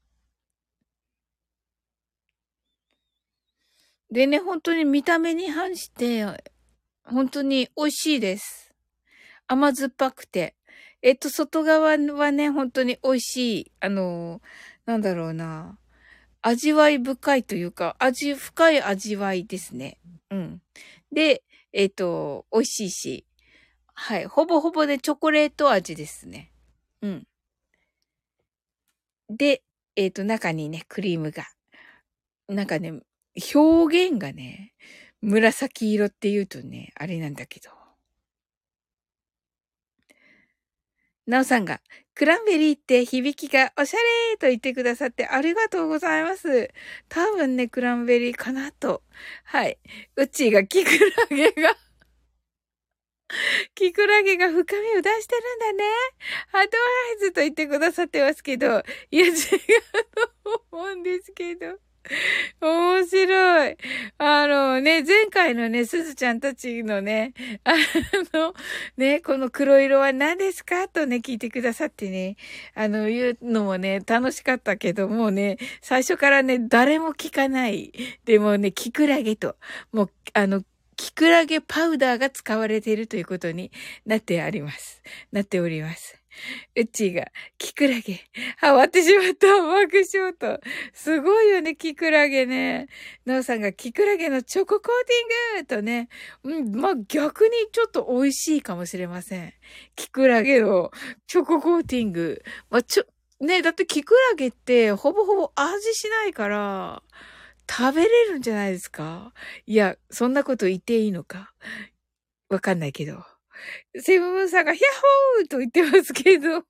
[4.12, 6.26] でね、本当に見た目に反して、
[7.12, 8.74] 本当に美味しいです。
[9.48, 10.56] 甘酸っぱくて。
[11.02, 14.42] えっと、外側はね、本当に美味しい、あの、
[14.86, 15.78] なんだろうな。
[16.42, 19.98] 味わい深いというか、味、深い味わいですね。
[20.30, 20.62] うん。
[21.12, 21.44] で、
[21.74, 23.26] えっと、美味しいし。
[23.94, 24.26] はい。
[24.26, 26.52] ほぼほぼでチョコレート味ですね。
[27.02, 27.28] うん。
[29.30, 29.64] で、
[29.96, 31.46] えっと、中にね、クリームが。
[32.48, 33.02] なんかね、
[33.54, 34.74] 表現がね、
[35.22, 37.70] 紫色って言うとね、あれなんだけど。
[41.28, 41.80] なおさんが、
[42.16, 46.72] クランベリーって響きがおしゃれと言ってくださってありがとうございます。
[47.08, 49.04] 多分ね、クランベリーかなと。
[49.44, 49.78] はい。
[50.16, 50.92] うちがキク
[51.30, 51.78] ラゲが
[53.76, 55.84] キクラゲが深みを出してるんだね。
[56.52, 56.78] アドバ
[57.16, 59.34] イズと言ってくださってますけど、いや違う
[60.44, 61.89] と思うんですけど。
[62.62, 63.78] 面白い。
[64.18, 67.34] あのね、前回のね、すずちゃんたちのね、
[67.64, 67.74] あ
[68.34, 68.54] の、
[68.98, 70.88] ね、この黒色は何ですか？
[70.88, 72.36] とね、聞いてくださってね、
[72.76, 77.92] あの、言うのもね、楽しかったけど、もうね、最初からね、誰も聞かない。
[78.26, 79.56] でもね、キクラゲと、
[79.92, 80.64] もう、あの、
[80.96, 83.72] キクラゲパウダーが使われているということに
[84.06, 85.02] なってあります。
[85.32, 86.19] なっております。
[86.76, 88.22] うちが、キクラゲ、
[88.58, 90.60] ハマってしまった、爆笑と。
[90.94, 92.88] すごいよね、キクラゲね。
[93.26, 96.10] ノーさんが、キクラゲのチョココーティングとね。
[96.44, 99.54] うん、まあ、逆にちょっと美味しいかもしれません。
[99.96, 100.92] キクラゲの
[101.28, 102.44] チョココーティング。
[102.70, 103.06] まあ、ちょ、
[103.40, 107.04] ね、だってキクラゲってほぼほぼ味しないから、
[107.72, 109.32] 食べれるんじゃないですか？
[109.68, 111.54] いや、そんなこと言っていいのか？
[112.50, 113.24] わかんないけど。
[113.96, 114.86] セブンさんがヒャッ
[115.40, 116.64] ホーと言ってますけど、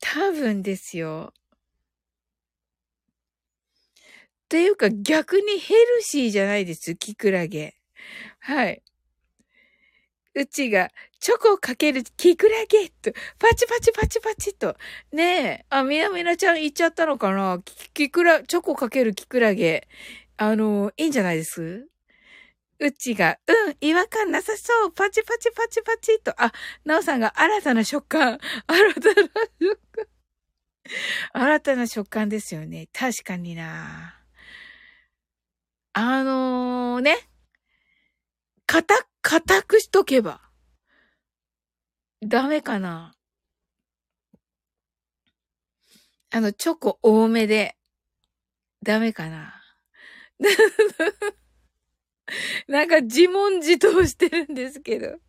[0.00, 1.32] 多分ですよ。
[1.34, 1.36] っ
[4.48, 7.76] ていうか逆にヘルシーじゃないです、キクラゲ。
[8.40, 8.82] はい。
[10.34, 14.76] うちが、チョコをかけるキクラゲと、パチパチパチパチと。
[15.12, 17.60] ねえ、あ、みなみなちゃん言っちゃったのかな？
[17.94, 19.88] キクラ、チョコかけるキクラゲ。
[20.36, 21.89] あの、いいんじゃないです？
[22.80, 24.92] うちが、うん、違和感なさそう。
[24.92, 26.32] パチパチパチパチと。
[26.42, 26.50] あ、
[26.84, 28.38] なおさんが新たな食感。
[28.66, 29.28] 新たな
[29.60, 30.06] 食感。
[31.32, 32.88] 新たな食感ですよね。
[32.92, 34.18] 確かにな。
[35.92, 37.18] あのー、ね。
[38.66, 40.40] 硬、硬くしとけば。
[42.22, 43.14] ダメかな。
[46.30, 47.76] あの、チョコ多めで。
[48.82, 49.54] ダメかな。
[52.68, 55.20] なんか自問自答してるんですけど。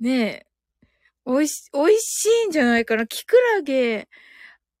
[0.00, 0.46] ねえ。
[1.26, 3.06] 美味し、美味しいんじゃないかな。
[3.06, 4.08] キクラゲ、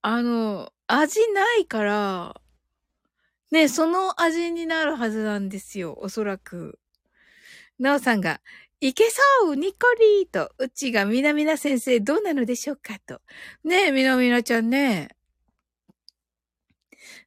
[0.02, 2.40] あの、味ないから、
[3.52, 5.96] ねその味になるはずなんですよ。
[6.00, 6.78] おそらく。
[7.78, 8.40] なおさんが、
[8.80, 12.98] いけそうニコリーと、うちがみなみな先生どうなのでしょうか？
[13.06, 13.20] と。
[13.64, 15.08] ねえ、みなみなちゃんね。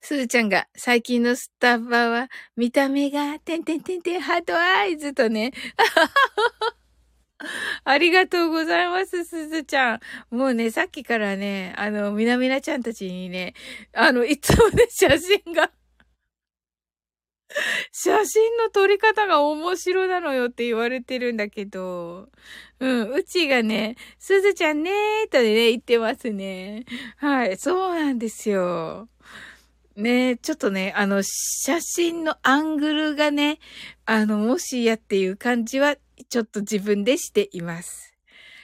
[0.02, 5.52] すずちゃんが、最近のスタバは、見た目が、てんてんてんてん、ハートアイズとね。
[7.84, 10.36] ありがとうございます、すずちゃん。
[10.36, 13.54] もうね、さっきからね、あの、みなみなちゃんたちにね、
[13.94, 15.72] あの、いつもね、写真が
[17.92, 22.30] 写真の撮り方が面白なのよって言われてるんだけど、
[22.80, 26.86] うん、うちがね、すずちゃんねーとね、言ってますね。
[27.18, 29.10] はい、そうなんですよ。
[29.98, 33.60] ねちょっとね、あの、写真のアングルがね、
[34.06, 35.96] あの、もしやっていう感じは、
[36.30, 38.16] ちょっと自分でしています。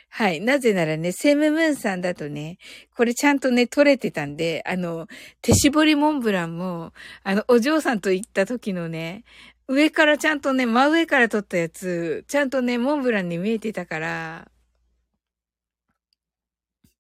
[0.10, 0.42] はい。
[0.42, 2.60] なぜならね、セムムーンさんだとね、
[2.96, 5.08] これちゃんとね、撮れてたんで、あの、
[5.42, 9.24] 手絞りモンブランも、あの、お嬢さんと行った時のね、
[9.68, 14.52] 上からちゃんとね、真上から撮ったやつ、ちゃんとね、モンブランに見えてたから、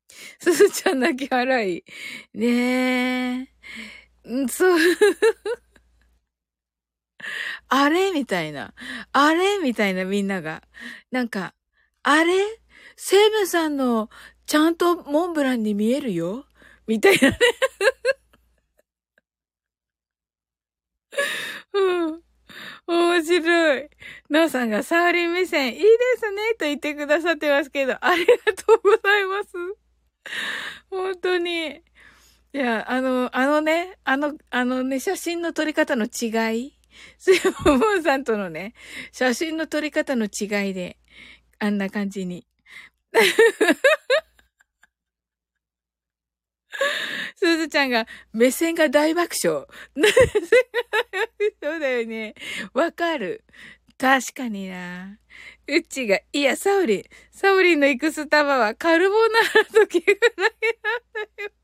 [0.39, 1.83] すずちゃん泣き払い。
[2.33, 3.47] ねえ。
[4.29, 4.79] ん、そう。
[7.69, 8.11] あれ？
[8.11, 8.73] みたいな。
[9.11, 9.59] あれ？
[9.59, 10.63] みたいなみんなが。
[11.11, 11.53] なんか、
[12.03, 12.33] あれ？
[12.95, 14.09] セムさんの
[14.45, 16.45] ちゃんとモンブランに見えるよ？
[16.87, 17.37] みたいなね
[21.73, 22.21] うん。
[22.87, 23.89] 面白い。
[24.29, 29.49] なおさんがサーリン目線、いいですね、と言ってくださってますけど、ありがとうございます。
[30.89, 31.81] 本当に。
[32.53, 36.27] いや、あの、あのね、あの、あのね、写真の撮り方の違
[36.65, 36.77] い
[37.17, 38.73] スイモンさんとのね、
[39.11, 40.97] 写真の撮り方の違いで、
[41.59, 42.45] あんな感じに
[47.35, 49.65] すずちゃんが、目線が大爆笑。
[51.61, 52.35] そうだよね。
[52.73, 53.43] わかる。
[53.97, 55.17] 確かにな。
[55.67, 57.03] うっちが、いや、サウリン。
[57.31, 60.49] サウリンの行くスタバはカルボナーラとキグだけなん
[61.37, 61.62] だよ。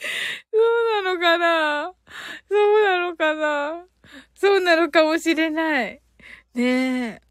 [0.52, 0.58] そ
[1.02, 1.94] うなのかな？
[2.50, 3.86] そうなのかな？
[4.34, 6.02] そうなのかもしれない。
[6.54, 7.22] ねえ。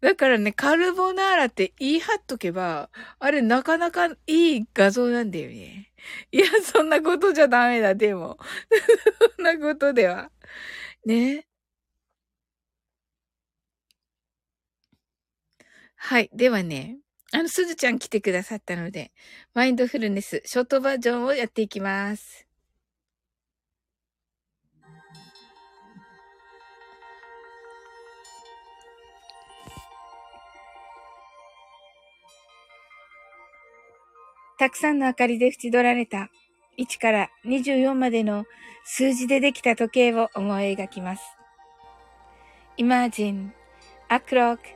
[0.00, 2.90] だからね、カルボナーラって言い張っとけば、
[3.20, 5.92] あれなかなかいい画像なんだよね。
[6.32, 8.38] いや、そんなことじゃダメだ、でも。
[9.36, 10.30] そんなことでは。
[11.06, 11.46] ね。
[15.98, 16.30] はい。
[16.32, 16.98] ではね、
[17.36, 19.12] あの、すずちゃん来てくださったので、
[19.52, 22.46] マインドフルネス、ショートバージョンをやっていきます。
[34.58, 36.30] たくさんの明かりで縁取られた
[36.78, 38.46] 1から24までの
[38.86, 41.22] 数字でできた時計を思い描きます。
[42.78, 43.50] Imagine
[44.08, 44.75] a clock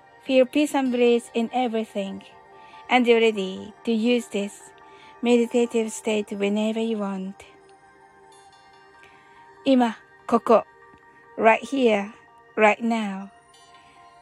[0.24, 2.22] Feel peace and bliss in everything.
[2.88, 4.72] And you're ready to use this
[5.22, 7.34] meditative state whenever you want.
[9.64, 10.64] 今、ここ、
[11.36, 12.12] right here,
[12.56, 13.28] right now.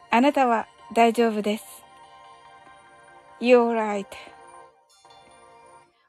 [0.09, 1.65] あなたは大丈夫です。
[3.39, 3.73] You're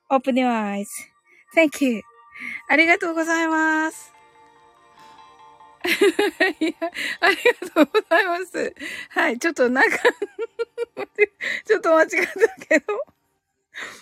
[0.08, 2.02] right.Open your eyes.Thank you.
[2.68, 4.12] ありがとうございます。
[6.59, 6.73] いや、
[7.19, 8.75] ありがとうございます。
[9.09, 9.97] はい、ちょっとなんか
[11.65, 13.03] ちょっと間違ったけど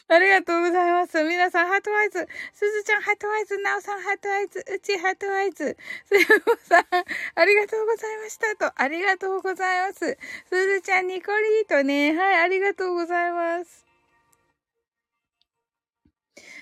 [0.07, 1.23] ありがとうございます。
[1.23, 2.27] 皆さん、 heart eyes。
[2.53, 3.57] すずちゃん、 heart eyes。
[3.59, 4.59] なおさん、 heart eyes。
[4.59, 5.77] うち、 heart eyes。
[6.05, 6.85] すいまさん、
[7.35, 8.55] ありがとうございました。
[8.55, 9.99] と、ありがとうございます。
[9.99, 10.17] す
[10.49, 13.88] ずちゃん、ニコリーとね、はい、ありがとうございます。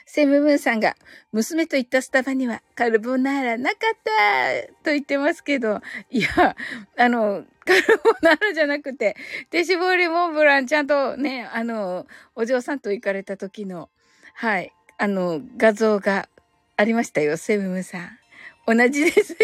[0.09, 0.95] セムムーンさんが、
[1.33, 6.55] 娘と行ったスタバにはカルボナーラなかったと言ってますけど、いや、
[6.97, 9.17] あの、カルボナーラじゃなくて、
[9.49, 13.89] 手絞りモンブランちゃんとね、あの、お嬢さんと行かれた時の、
[14.33, 16.29] はい、あの、画像が
[16.77, 18.17] ありましたよ、セムムーンさん。
[18.65, 19.37] 同じですよ。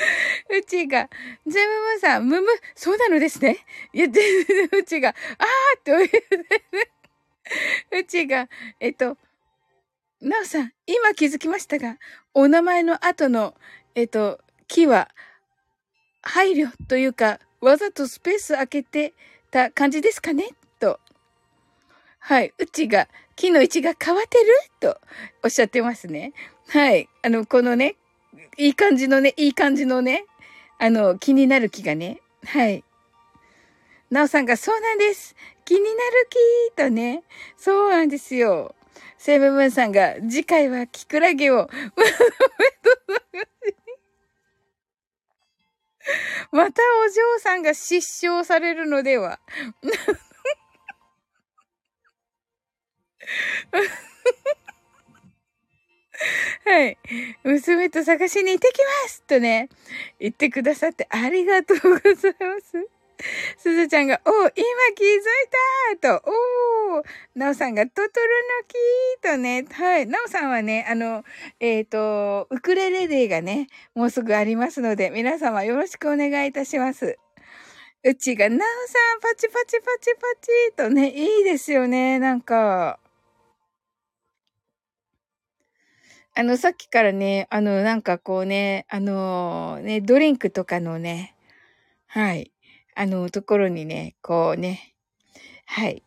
[0.48, 1.10] うちが、
[1.44, 3.58] ゼムムーさん、むむ、そうなのですね？
[3.92, 6.44] いや、全然うちが、あーって言ってね。
[7.92, 8.48] うちが、
[8.78, 9.16] えっと、
[10.20, 11.98] なおさん、今気づきましたが、
[12.34, 13.54] お名前の後の、
[13.94, 15.08] えっと、木は、
[16.22, 19.14] 配慮というか、わざとスペース開けて
[19.50, 20.48] た感じですかね？
[20.78, 21.00] と。
[22.18, 22.52] はい。
[22.58, 24.46] うちが、木の位置が変わってる？
[24.80, 25.00] と
[25.42, 26.32] おっしゃってますね。
[26.68, 27.08] はい。
[27.22, 27.96] あの、このね、
[28.58, 30.24] いい感じのね、いい感じのね、
[30.78, 32.20] あの、気になる木がね。
[32.44, 32.84] はい。
[34.10, 35.34] なおさんが、そうなんです。
[35.70, 35.94] 気になる
[36.74, 37.22] 気とね。
[37.56, 38.74] そうなんですよ。
[39.18, 41.70] セブブンさんが、次回はキクラゲを、
[46.50, 49.38] またお嬢さんが失笑されるのでは。
[56.66, 56.98] はい。
[57.44, 59.68] 娘と探しに行ってきますとね、
[60.18, 61.80] 言ってくださってありがとうご
[62.12, 62.99] ざいます。
[63.58, 64.48] すずちゃんが、お今
[64.94, 68.08] 気づいたと、おなおさんが、トトロの
[68.66, 70.06] 木とね、はい。
[70.06, 71.24] なおさんはね、あの、
[71.60, 77.18] えっ、ー、と、ウクレレデーがね、もうすぐありますので、皆様よろしくお願いいたします。
[78.02, 78.64] うちが、なおさ
[79.16, 82.98] ん、パチパチパチパチとね、いいですよね、なんか。
[86.34, 91.34] あの、さっきからね、あの、なんかこうね、あのね、ドリンクとかのね、
[92.06, 92.50] はい。
[93.00, 94.94] あの、ところにね、こうね、
[95.64, 96.02] はい。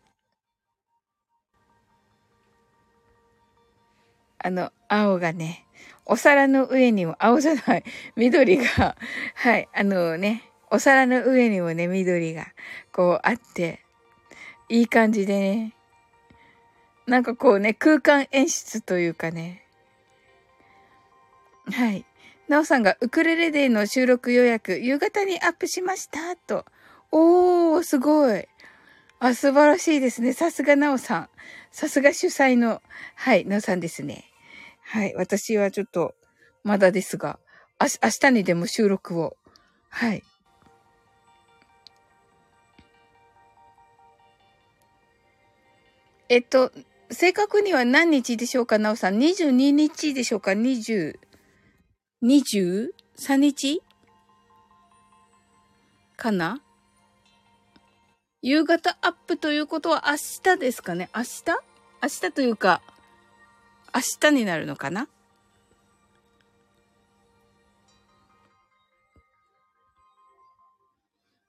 [4.37, 5.65] あの、青がね、
[6.05, 7.83] お皿の上にも、青じゃない、
[8.15, 8.95] 緑が、
[9.33, 12.53] はい、あのね、お皿の上にもね、緑が、
[12.91, 13.79] こうあって、
[14.69, 15.73] いい感じでね、
[17.07, 19.65] なんかこうね、空間演出というかね、
[21.71, 22.05] はい。
[22.47, 26.65] なおさんがウクレレデーの収録予約、夕方にアップしました、と。
[27.15, 28.47] おー、すごい。
[29.19, 30.33] あ、素晴らしいですね。
[30.33, 31.29] さすがなおさん。
[31.69, 32.81] さすが主催の、
[33.15, 34.25] はい、なおさんですね。
[34.81, 36.15] はい、私はちょっと、
[36.63, 37.37] まだですが、
[37.77, 39.37] あ明日にでも収録を。
[39.89, 40.23] はい。
[46.29, 46.71] えっと、
[47.11, 51.19] 正確には何日でしょうか、なおさん？22日でしょうか ?20、
[52.23, 53.83] 23日？
[56.17, 56.62] かな？
[58.45, 60.17] 夕方アップということは明
[60.53, 61.09] 日ですかね？
[61.15, 61.43] 明日？
[62.01, 62.81] 明日というか、
[63.95, 65.07] 明日になるのかな？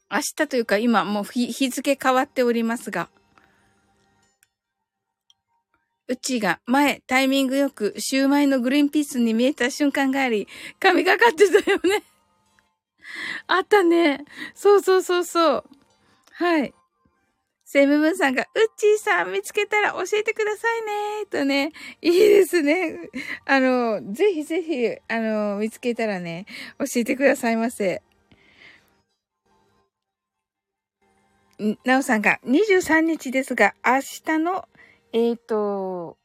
[0.09, 3.09] 明日というか今もう日付変わっておりますが、
[6.07, 10.47] うちが前タイミングよくシューマイのグリーンピースに見えた瞬間があり、
[10.79, 12.05] 神がかってたよね。
[13.49, 14.25] あったね。
[14.55, 15.65] そうそうそうそう。
[16.35, 16.73] はい。
[17.75, 18.47] セムムーンさんが、ウッ
[18.77, 21.27] チーさん見つけたら教えてくださいね。
[21.29, 23.11] とね、いいですね。
[23.47, 26.47] あの、ぜひぜひ、あの、見つけたらね、
[26.79, 28.01] 教えてくださいませ。
[31.85, 34.69] なおさんが、23日ですが、明日の、
[35.13, 36.17] えっ、ー、と、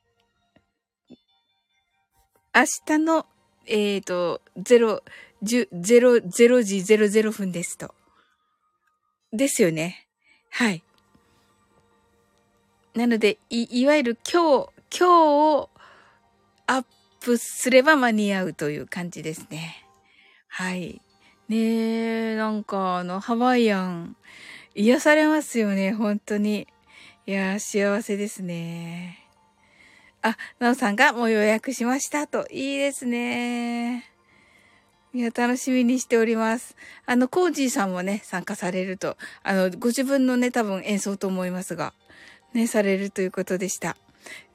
[2.54, 3.26] 明日の、
[3.66, 5.02] えっ、ー、と、0、
[5.42, 7.96] 0、0時00分ですと。
[9.34, 10.08] ですよね。
[10.52, 10.84] はい。
[12.96, 15.70] なので、い、いわゆる今日、今日を
[16.68, 16.86] アッ
[17.20, 19.86] プすれば間に合うという感じですね。
[20.48, 21.02] はい。
[21.48, 24.16] ねえ、なんかあの、ハワイアン、
[24.76, 26.68] 癒されますよね、本当に。
[27.26, 29.20] いや幸せですね。
[30.22, 32.48] あ、なおさんがもう予約しましたと。
[32.50, 34.06] いいですね。
[35.14, 36.76] いや、楽しみにしております。
[37.06, 41.94] あの、コージーさんもね、参加されると、あの、ご自分のね、多分演奏と思いますが、
[42.54, 43.96] ね、されるということでした。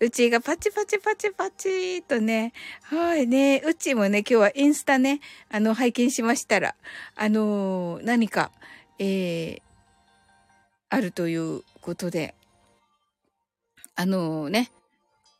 [0.00, 5.20] うちがパチパチパチパチとね、はいね、うちもね、今日はインスタね、
[5.50, 6.74] あの、拝見しましたら、
[7.16, 8.50] あのー、何か、
[8.98, 9.62] えー、
[10.90, 12.34] あるということで、
[13.96, 14.70] あのー、ね、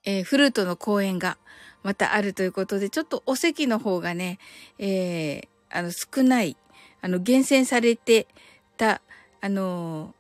[0.05, 1.37] えー、フルートの公演が
[1.83, 4.39] またあるということで、ちょっとお席の方がね、
[4.79, 6.57] えー、あの、少ない、
[7.03, 8.27] あの、厳選されて
[8.77, 9.01] た、
[9.41, 10.15] あの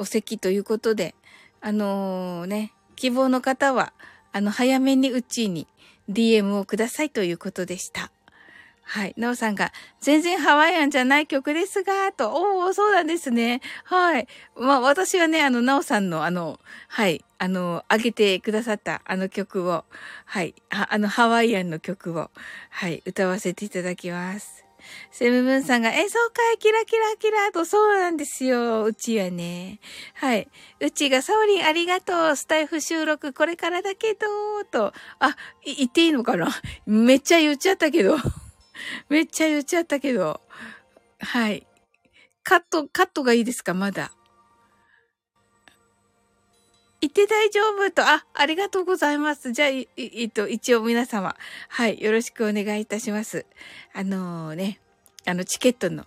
[0.00, 1.14] お席ということで、
[1.60, 3.92] あのー、ね、希望の方は、
[4.32, 5.66] あの、早めにうちに
[6.10, 8.10] DM をくださいということでした。
[8.82, 9.14] はい。
[9.16, 13.60] なおさんが、全然ハワイアンじゃない曲ですが、と、おおそうなんですね。
[13.84, 14.26] はい。
[14.56, 19.84] まあ、私はね、あの、なおさんの、あの、はい、あの、あげてくださったあの曲を、
[20.24, 22.30] はい、ああの、ハワイアンの曲を、
[22.70, 24.64] はい、歌わせていただきます。
[25.10, 28.84] セムブンさんがえ、そうかいキラキラキラと、そうなんですよ。
[28.84, 29.80] うちはね。
[30.14, 30.48] はい。
[30.80, 32.36] うちがサオリンありがとう。
[32.36, 34.26] スタイフ収録これからだけど、
[34.70, 34.92] と。
[35.18, 36.48] あ、言っていいのかな？
[36.86, 38.16] めっちゃ言っちゃったけど。
[39.08, 40.40] めっちゃ言っちゃったけど。
[41.20, 41.66] はい。
[42.42, 43.74] カット、カットがいいですか？
[43.74, 44.12] まだ。
[47.00, 49.52] 言って大丈夫と、あ、ありがとうございます。
[49.52, 51.34] じゃあ、えっと、一応皆様、
[51.68, 53.46] はい、よろしくお願いいたします。
[53.94, 54.80] あのー、ね、
[55.26, 56.04] あの、チケットの、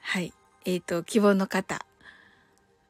[0.00, 0.32] はい、
[0.64, 1.86] えっ、ー、と、希望の方、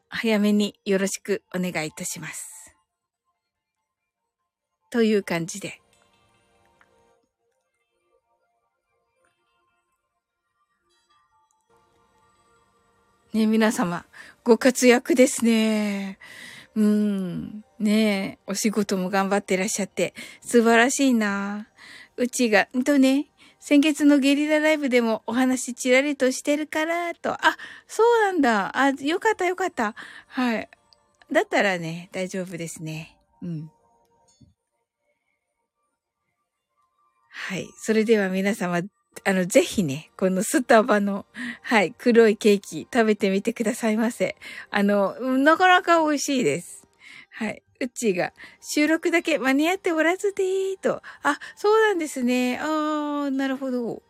[0.08, 2.74] 早めによろしくお願いいたします。
[4.90, 5.82] という感じで。
[13.34, 14.06] ね、皆様、
[14.42, 16.18] ご活躍ですね。
[16.76, 17.64] うん。
[17.78, 21.68] ねえ、お仕事も頑張ってらっしゃって、素晴らしいな。
[22.16, 23.26] うちが、んとね、
[23.60, 27.32] 先月のゲリラライブでもお話ちらりとしてるから、と。
[27.32, 27.56] あ、
[27.86, 28.76] そうなんだ。
[28.76, 29.94] あ、よかったよかった。
[30.26, 30.68] はい。
[31.32, 33.16] だったらね、大丈夫ですね。
[33.42, 33.70] うん。
[37.30, 37.68] はい。
[37.78, 38.82] それでは皆様、
[39.24, 41.26] あの、ぜひね、このスタバの、
[41.62, 44.36] はい、黒いケーキ食べてみてくださいませ。
[44.70, 46.86] あの、なかなか美味しいです。
[47.30, 47.62] はい。
[47.80, 51.02] うちが、収録だけ間に合っておらずでーと。
[51.22, 52.58] あ、そうなんですね。
[52.58, 54.02] あー、なるほど。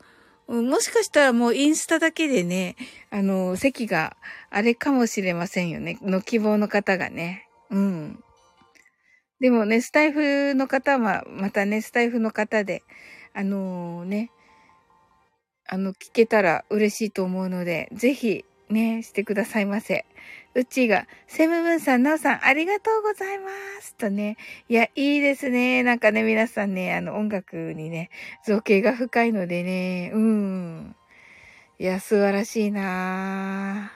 [0.46, 2.76] もしかしたらもうインスタだけでね、
[3.10, 4.16] あの、席が
[4.50, 5.98] あれかもしれませんよね。
[6.02, 7.48] の希望の方がね。
[7.70, 8.22] うん。
[9.40, 12.82] でもね、スタイフの方は、またね、スタイフの方で、
[13.32, 14.30] あのー、ね、
[15.66, 20.04] あの、聞けたら嬉しいと思うので、ぜひ、ね、してくださいませ。
[20.54, 23.50] うちが、セムムンさん、ナオさん、ありがとうございま
[23.80, 23.94] す。
[23.96, 24.36] とね。
[24.68, 25.82] いや、いいですね。
[25.82, 28.10] なんかね、皆さんね、あの、音楽にね、
[28.44, 30.96] 造形が深いのでね、うん。
[31.78, 33.92] いや、素晴らしいな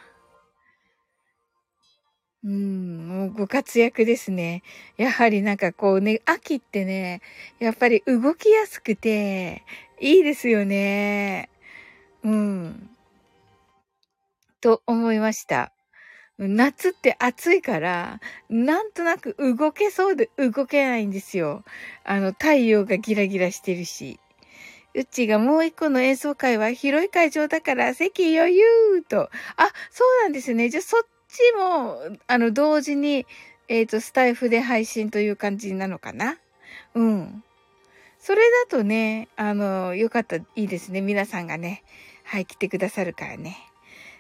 [2.45, 4.63] うん、もうご活躍ですね。
[4.97, 7.21] やはりなんかこうね、秋ってね、
[7.59, 9.65] やっぱり動きやすくて、
[10.01, 11.51] いいですよね。
[12.25, 12.91] うん。
[14.61, 15.73] と思いました。
[16.39, 21.65] 夏って暑いから、なんとなく動けそうで動けないんですよ。
[22.05, 24.21] あの、太陽がギラギラしてるし。
[24.95, 29.31] うちがもう一個の演奏会は広い会場だから席余裕と。
[29.57, 30.71] あ、そうなんですね。
[30.71, 33.27] じゃあそっちも、あの、同時に、
[33.69, 36.39] えっ、ー、と、スタイフで配信という感じなのかな
[36.95, 37.45] うん。
[38.19, 41.01] それだとね、あの、よかった、いいですね。
[41.01, 41.83] 皆さんがね。
[42.29, 43.57] はい、来てくださるからね。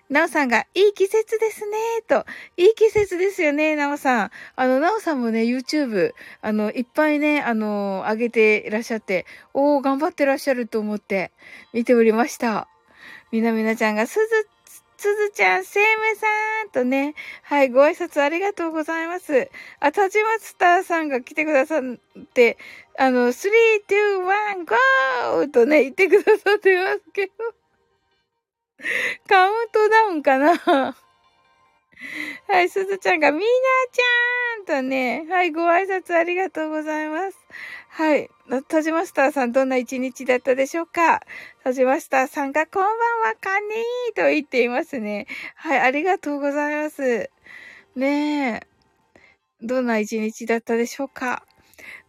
[0.08, 2.24] なおさんが、いい季節ですね、と。
[2.56, 4.30] いい季節ですよね、なおさん。
[4.56, 11.32] あの、なおさんもね、YouTube、あの、いっぱいね、あの、上げていらっしゃって、おー、頑張ってらっしゃると思って、
[11.74, 12.68] 見ておりました。
[13.30, 14.48] みなみなちゃんが、すず、
[14.96, 16.26] すずちゃん、セイムさ
[16.66, 19.50] んとね、はい、ご挨拶ありがとうございます。
[19.80, 21.82] あ、たじまスターさんが来てくださっ
[22.32, 22.56] て、
[22.98, 23.52] あの、3、2、
[23.86, 24.64] 1、
[25.44, 25.48] GO!
[25.48, 27.32] とね、言ってくださってますけど。
[29.28, 30.96] カウントダウンかな
[32.46, 37.38] はい、すずちゃんが、みなちゃんとね、はい、ご挨拶ありがとうございます。
[37.88, 38.30] はい。
[38.68, 41.20] タジマスターさん、どんな一日だったでしょうか
[41.64, 45.26] タジマスターさんが、こんばんは、カニーと言っていますね。
[45.56, 47.30] はい、ありがとうございます。
[47.96, 48.66] ねえ。
[49.60, 51.47] どんな一日だったでしょうか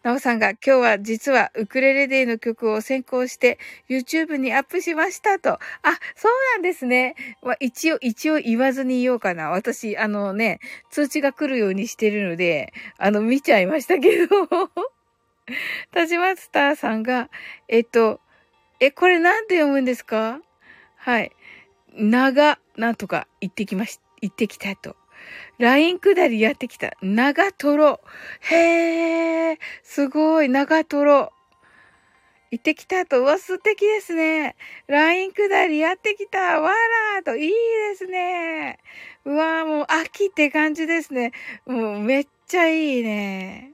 [0.03, 5.53] なおさんが今日は実はウクレレデーの曲を先行して YouTube にアップしましたと。
[5.53, 5.59] あ、
[6.15, 7.15] そうなんですね。
[7.43, 9.49] まあ、一応、一応言わずに言おうかな。
[9.49, 14.47] 私、あのね、通知が来るようにしてるので、あの、見ちゃいましたけど。
[15.91, 17.29] 田島スターさんが、
[17.67, 18.21] えっと、
[18.79, 20.39] え、これなんて読むんですか？
[20.95, 21.31] はい。
[21.93, 24.95] 長、なんとか行ってきまし、行ってきたと。
[25.57, 26.93] ライン下りやってきた。
[27.01, 27.99] 長瀞。
[28.41, 31.31] へえ、すごい、長瀞。
[32.51, 33.21] 行ってきたと。
[33.21, 34.55] うわ、素敵ですね。
[34.87, 36.59] ライン下りやってきた。
[36.61, 37.35] わらーと。
[37.35, 37.55] いいで
[37.95, 38.79] すね。
[39.25, 41.31] うわもう秋って感じですね。
[41.67, 43.73] もうめっちゃいいね。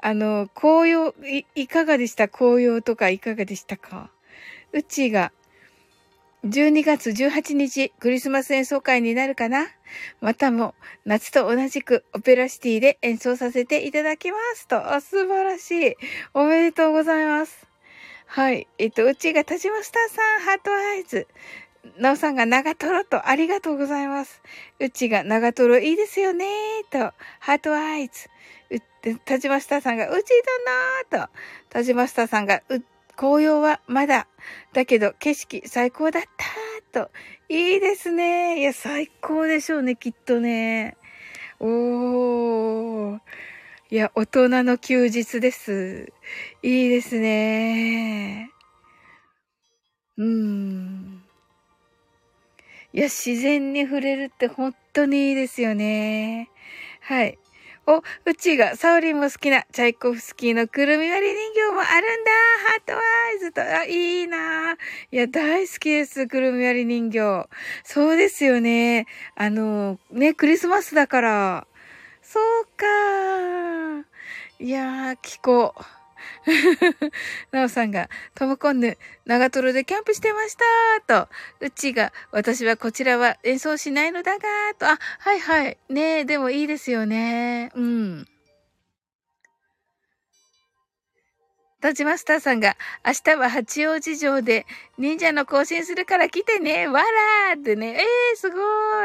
[0.00, 2.28] あの、紅葉、い、いかがでした？
[2.28, 4.10] 紅葉とかいかがでしたか？
[4.72, 5.30] うちが
[6.48, 9.66] 12月18日、クリスマス演奏会になるかな？
[10.22, 10.74] またも、
[11.04, 14.80] 夏と同じくオペラシティで演奏させていただきますと。
[15.02, 15.96] 素晴らしい。
[16.32, 17.66] おめでとうございます。
[18.26, 18.66] はい。
[18.78, 21.26] えっと、うちが田島スターさん、ハートアイズ。
[21.98, 24.40] なおさんが長瀞と、ありがとうございます。
[24.80, 26.46] うちが長瀞いいですよね
[26.90, 28.30] と、ハートアイズ。
[28.70, 30.30] う、田島スターさんが、うち
[31.10, 31.32] だなと、
[31.68, 32.82] 田島スターさんが、う、
[33.18, 34.28] 紅葉はまだ。
[34.72, 36.22] だけど景色最高だっ
[36.92, 37.10] たと。
[37.48, 38.60] いいですね。
[38.60, 40.96] いや、最高でしょうね、きっとね。
[41.58, 43.20] おー。
[43.90, 46.12] いや、大人の休日です。
[46.62, 48.52] いいですね。
[50.16, 51.24] うーん。
[52.92, 56.50] いや、自然に触れるって本当にいいですよね。
[57.00, 57.36] はい。
[57.90, 62.30] お、うちが、サオリンも好きな、チャイコフスキーのくるみ割り人形もあるんだ
[62.66, 63.00] ハートワ
[63.34, 64.76] イズと、あ、いいな
[65.10, 67.48] いや、大好きです、くるみ割り人形。
[67.84, 69.06] そうですよね。
[69.36, 71.66] あの、ね、クリスマスだから。
[72.20, 72.84] そうか
[74.60, 75.97] いやー、聞こう。
[77.52, 80.56] なおさんが、ともこんぬ、長瀞でキャンプしてまし
[81.06, 81.28] たと、
[81.60, 84.40] うちが、私はこちらは演奏しないのだが
[84.78, 85.78] と、あ、はいはい。
[85.88, 87.70] ねえ、でもいいですよね。
[87.74, 88.28] うん。
[91.80, 92.76] タジマスターさんが、
[93.06, 94.66] 明日は八王子城で
[94.98, 98.00] 忍者の更新するから来てね、わらーってね。
[98.00, 98.58] えー、すご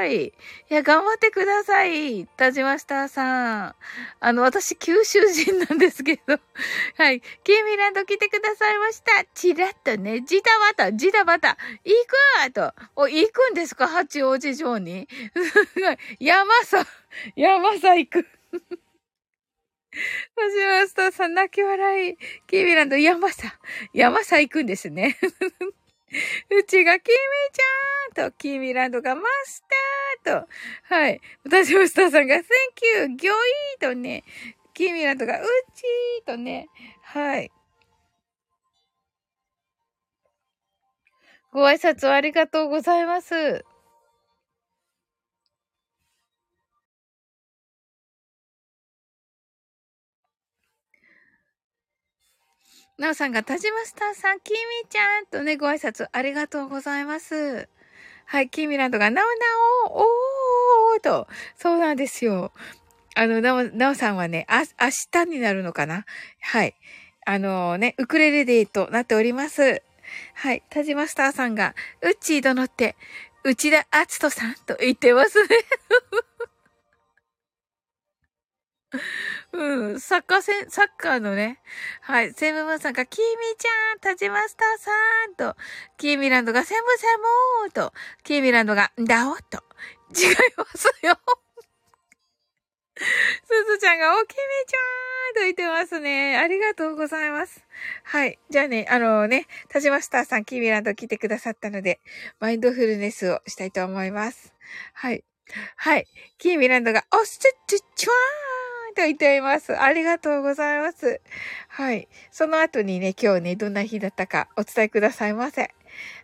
[0.04, 0.26] い。
[0.26, 0.34] い
[0.70, 2.26] や、頑張ってください。
[2.36, 3.76] タジマスターさん。
[4.20, 6.40] あの、私、九州人なんですけど。
[6.98, 7.22] はい。
[7.44, 9.24] キーミランド来てくださいました。
[9.36, 11.94] チラッとね、ジタバタ、ジタバタ、行
[12.48, 12.74] くと。
[12.96, 13.88] お、行くんですか？
[13.88, 15.08] 八王子城に。
[15.38, 15.98] すごい。
[16.20, 16.84] 山さ、
[17.36, 18.26] 山さ行く。
[20.36, 22.18] はじまスターさん泣き笑い。
[22.48, 23.60] キーミランド山さ、
[23.94, 25.18] 山さ行くんですね。
[26.50, 27.18] うちがキミ
[27.52, 29.64] ちゃんと、キーミランドがマス
[30.24, 30.48] ターと、
[30.84, 31.22] はい。
[31.44, 33.36] 私もスターさんが、センキュー、ギョイ
[33.80, 34.24] とね、
[34.74, 36.70] キーミランドが、うちーとね、
[37.02, 37.52] はい。
[41.52, 43.64] ご挨拶ありがとうございます。
[53.04, 54.58] なおさんが、田島スターさん、きみ
[54.90, 57.68] ちゃんとね、ご挨拶ありがとうございます。
[58.26, 59.32] はい、キーミランドが、なおな
[59.94, 61.28] お、おーと、
[61.60, 62.54] そうなんですよ。
[63.16, 66.06] あの、なお、なおさんはね、あ、明日になるのかな？
[66.40, 66.76] はい。
[67.26, 69.84] あのね、ウクレレデーとなっております。
[70.36, 70.64] はい。
[70.70, 72.96] 田島スターさんが、うっちー殿って、
[73.44, 75.48] 内田篤人さんと言ってますね。
[79.54, 81.60] うん、サッカー戦、サッカーのね、
[82.02, 84.92] はい、セムムーンさんが、キーミーちゃん、タジマスターさ
[85.32, 85.58] んと、
[85.98, 89.64] キーミランドが、セムセムーと、キーミランドが、ダオと、
[90.16, 91.18] 違いますよ。
[92.96, 94.36] すずちゃんが、おきみ
[94.68, 96.38] ちゃんと言ってますね。
[96.38, 97.66] ありがとうございます。
[98.04, 98.38] はい。
[98.50, 102.00] じゃあね、あのね、タジマスターさん、キーミランド来てくださったので、
[102.40, 104.54] マインドフルネスをしたいと思います。
[104.94, 105.24] はい。
[105.76, 106.08] はい。
[106.38, 108.53] キーミランドが、おっすっちっちわー
[108.94, 109.78] と言っています。
[109.80, 111.22] ありがとうございます。
[111.68, 112.08] はい。
[112.32, 115.74] その後にね、今日ね、どんな日だったかお伝えくださいませ。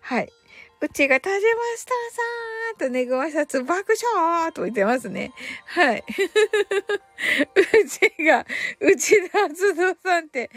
[0.01, 0.38] はい。
[0.81, 1.39] うちが田島
[1.75, 5.33] スターさんとね、ご挨拶爆笑と言ってますね。
[5.65, 6.03] はい。
[7.57, 8.45] うちが、
[8.79, 10.49] 内田厚蔵さんって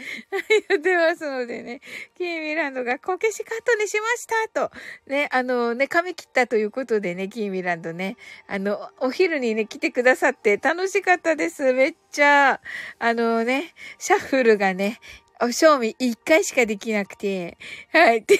[0.69, 1.81] 言ってますのでね、
[2.17, 4.71] キーミランドがこけしカットにしましたと、
[5.07, 8.15] ね、あのね、髪切ったということでね、キーミランドね、
[8.47, 11.73] あの、お昼にね、来てくださって楽しかったです。
[11.73, 12.61] めっちゃ、
[12.99, 15.01] あのね、シャッフルがね、
[15.41, 17.57] お賞味一回しかできなくて、
[17.91, 18.37] はい、って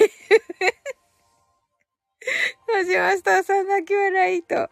[2.67, 4.69] 田島スターさん泣き笑いと。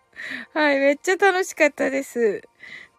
[0.53, 2.41] はい、めっちゃ楽しかったです。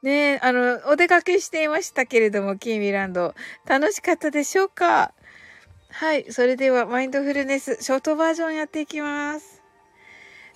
[0.03, 3.35] ねあの、お出かけしていましたけれども、キーミランド。
[3.67, 5.13] 楽しかったでしょうか？
[5.91, 9.63] はい、それではマインドフルネス、ショートバージョンやっていきます。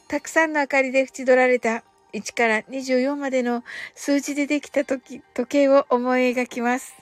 [0.09, 3.63] たくさんの明かりで縁取られた1から24までの
[3.95, 6.95] 数字でできた時時計を思い描きます。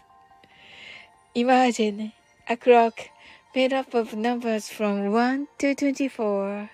[1.34, 2.12] Imagine
[2.46, 2.92] a clock
[3.54, 6.73] made up of numbers from 1 to 24.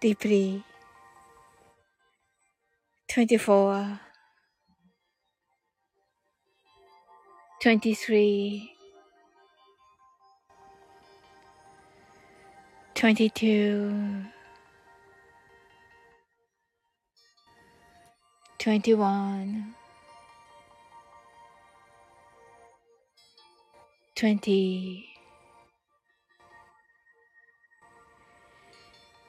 [0.00, 0.64] deeply.
[3.10, 3.98] 24
[7.60, 8.70] 23
[12.94, 14.24] 22
[18.58, 19.74] 21
[24.14, 25.09] 20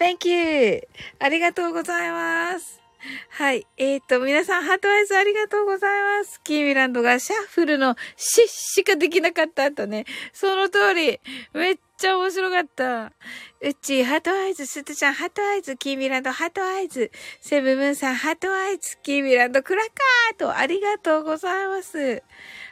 [0.00, 0.80] Thank you.
[1.18, 2.80] ありがとうございます。
[3.28, 3.66] はい。
[3.76, 6.40] えっ、ー、と、皆さん、ハートアイズありがとうございます。
[6.42, 10.06] キーミランドがシャッフルのシッしかできなかった後ね。
[10.32, 11.20] その通り。
[11.52, 13.12] めっちゃ面白かった。
[13.60, 17.10] うち、ハートアイズ、ストちゃん、ハートアイズ、キーミランド、ハートアイズ、
[17.42, 22.22] セブブンさん、ハートアイズ、キーミランド、クラッカーと、ありがとうございます。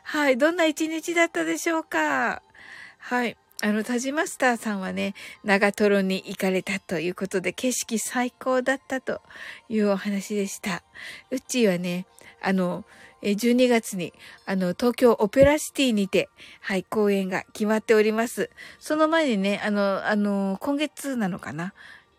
[0.03, 0.39] はい。
[0.39, 2.43] どんな一日だったでしょうか
[2.97, 3.37] はい。
[3.61, 9.21] あの、田島スターさんはね、長瀞に行かれたということで、景色最高だったと
[9.69, 10.85] いうお話でした。
[11.33, 12.07] うっちーはね、
[12.41, 12.85] あの、
[13.21, 14.13] 12月に、
[14.47, 16.29] あの、東京オペラシティにて、
[16.61, 18.49] はい、公演が決まっております。
[18.79, 21.75] その前にね、あの、あの、今月なのかな？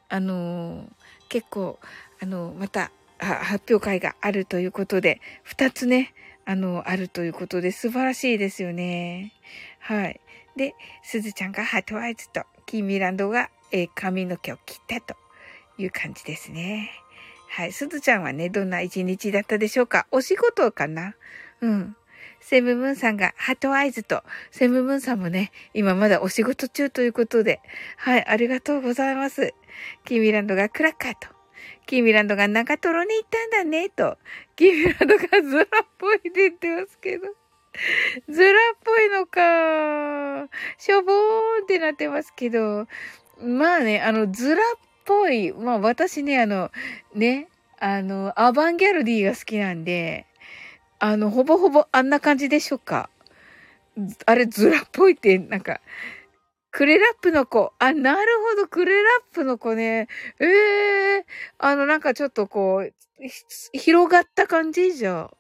[0.10, 0.90] あの、
[1.30, 1.80] 結構、
[2.22, 6.14] あの、また、発表会があるということで、二つね、
[6.44, 9.32] あの、あるということで、素晴らしいですよね。
[9.80, 10.20] はい。
[10.56, 15.16] で、すずちゃんがハートアイズと、キーミランドが、えー、髪の毛を切ったと
[15.78, 16.92] いう感じですね。
[17.50, 17.72] はい。
[17.72, 20.08] すずちゃんはね、どんな一日だったでしょうか？
[20.12, 21.16] お仕事かな？
[21.62, 21.96] うん。
[22.42, 27.60] セムムーンさんがハートアイズと、セムムーンさんもね、今まだお仕事中ということで、
[27.98, 29.54] はい、ありがとうございます。
[30.06, 31.28] キーミランドがクラッカーと、
[31.86, 34.18] キーミランドが長瀞に行ったんだね、と、
[34.56, 37.28] キーミランドがズラっぽいって言ってますけど。
[38.30, 40.50] ズラっぽいのか。
[40.78, 42.88] しょぼーんってなってますけど、
[43.42, 44.66] まあね、あの、ズラっ
[45.06, 46.72] ぽい、まあ私ね、あの、
[47.14, 47.48] ね、
[47.80, 50.26] あの、アバンギャルディが好きなんで、
[51.00, 53.10] あの、ほぼほぼあんな感じでしょうか。
[54.26, 55.82] あれ、ズラっぽいって、なんか、
[56.72, 57.74] クレラップの子。
[57.80, 60.08] あ、なるほど、クレラップの子ね。
[60.40, 61.24] ええー、
[61.58, 62.94] あの、なんかちょっとこう、
[63.74, 65.32] 広がった感じじゃ。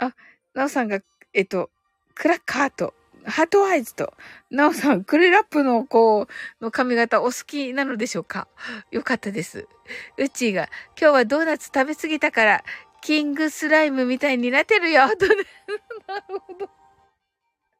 [0.00, 0.14] あ、
[0.54, 1.00] なおさんが、
[1.34, 1.70] えっと、
[2.14, 2.94] クラッカーと、
[3.26, 4.14] ハートアイズと、
[4.50, 6.26] なおさん、クレラップの子
[6.60, 8.48] の髪型お好きなのでしょうか？
[8.90, 9.68] よかったです。
[10.16, 10.68] うちーが、
[11.00, 12.64] 今日はドーナツ食べ過ぎたから、
[13.02, 15.26] キングスライムみたいになってるよと。
[16.08, 16.70] なるほど。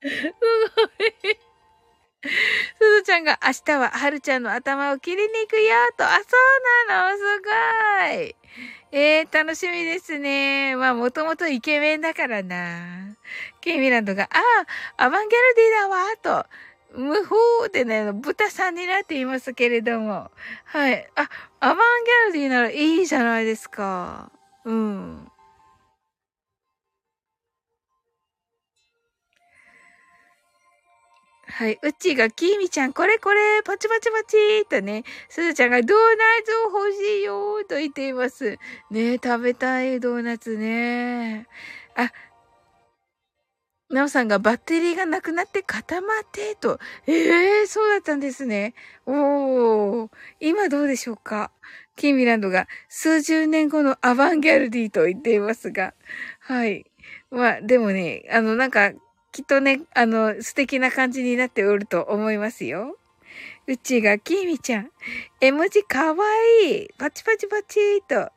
[0.03, 0.09] す
[0.77, 1.50] ごい。
[2.79, 6.05] すずちゃんが明日ははるちゃんの頭を切りに行くよと。
[6.05, 6.37] あ、そ
[6.87, 8.37] うなのすごい。
[8.93, 10.77] えー、楽しみですね。
[10.77, 13.17] まあ、もともとイケメンだからな。
[13.61, 14.39] ケイミランドが、あ
[14.97, 16.47] あ、アバンギャルディだわ、と。
[16.93, 20.31] 無法でね、豚さんになっていますけれども。
[20.65, 21.09] はい。
[21.15, 21.29] あ、
[21.61, 24.33] アバンギャルディならいいじゃないですか。
[24.65, 25.30] うん。
[31.61, 31.79] はい。
[31.83, 35.99] うちが、きーみちゃん、これこれ、パチパチパチーとね、すずちゃんが、ドーナ
[36.43, 38.57] ツを欲しいよーと言っています。
[38.91, 41.47] ね食べたいドーナツね。
[41.97, 42.11] あ、
[43.91, 46.79] なおさんがバッテリーがなくなって固まってと。
[47.07, 48.73] ええー、そうだったんですね。
[49.05, 50.09] おー。
[50.41, 51.51] 今どうでしょうか？
[51.95, 55.93] キーミランドが数十年後のアバンギャルディと言っていますが。
[56.39, 56.87] はい。
[57.31, 58.93] まあ、でもね、あの、なんか、
[59.33, 62.97] きっとね、あの、素敵な感じになっておると思いますよ。
[63.67, 64.91] うちが、キーミちゃん。
[65.41, 66.25] 絵文字かわ
[66.65, 66.89] いい。
[66.99, 68.33] パチパチパチーと。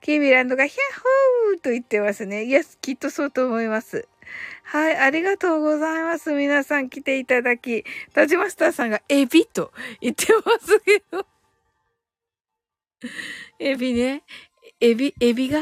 [0.00, 2.44] キーミランドがヒャッホーと言ってますね。
[2.44, 4.08] いや、きっとそうと思います。
[4.64, 6.32] はい、ありがとうございます。
[6.32, 7.84] 皆さん来ていただき。
[8.14, 11.26] タジマスターさんがエビと言ってますけど。
[13.58, 14.22] エビね。
[14.80, 15.60] エビ、エビが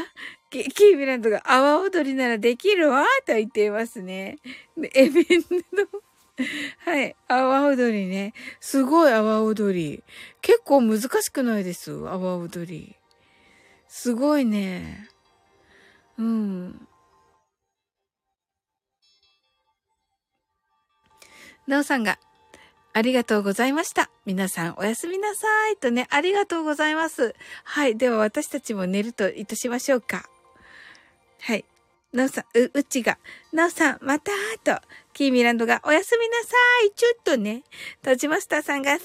[0.63, 4.37] キーミランドが阿波踊りならできるわと言っていますね。
[4.77, 5.87] で、エビの、
[6.85, 8.33] はい、阿波踊りね。
[8.59, 10.03] すごい阿波踊り。
[10.41, 11.91] 結構難しくないです？
[12.07, 12.95] 阿波踊り。
[13.87, 15.09] すごいね。
[16.17, 16.87] うん。
[21.67, 22.17] なおさんが、
[22.93, 24.09] ありがとうございました。
[24.25, 25.77] 皆さんおやすみなさい。
[25.77, 27.35] とね、ありがとうございます。
[27.63, 27.97] はい。
[27.97, 30.29] では私たちも寝るといたしましょうか。
[31.41, 31.65] はい。
[32.13, 33.17] なおさん、う、うちが、
[33.51, 34.81] なおさん、またーと、
[35.13, 36.49] キーミランドが、おやすみなさ
[36.85, 37.63] い、ちょっとね。
[38.01, 39.03] タジマスターさんが、Thank you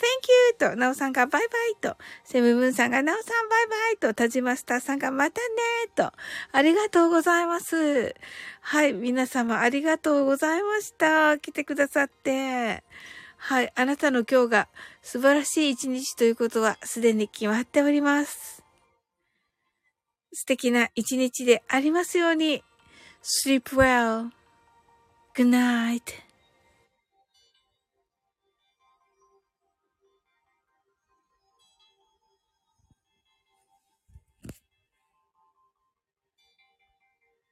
[0.58, 5.46] と、なおさんが、バイバイと、セムブンさんが、なおさん、バイバイと、タジマスターさんが、またね
[5.96, 6.12] と、
[6.52, 8.14] ありがとうございます。
[8.60, 11.38] はい、皆様、ありがとうございました。
[11.38, 12.84] 来てくださって。
[13.36, 14.68] はい、あなたの今日が
[15.02, 18.61] 素晴らしい一日ということは、すでに決まっております。
[20.32, 22.62] 素敵な一日でありますように。
[23.22, 24.30] sleep well.
[25.34, 26.21] Good night.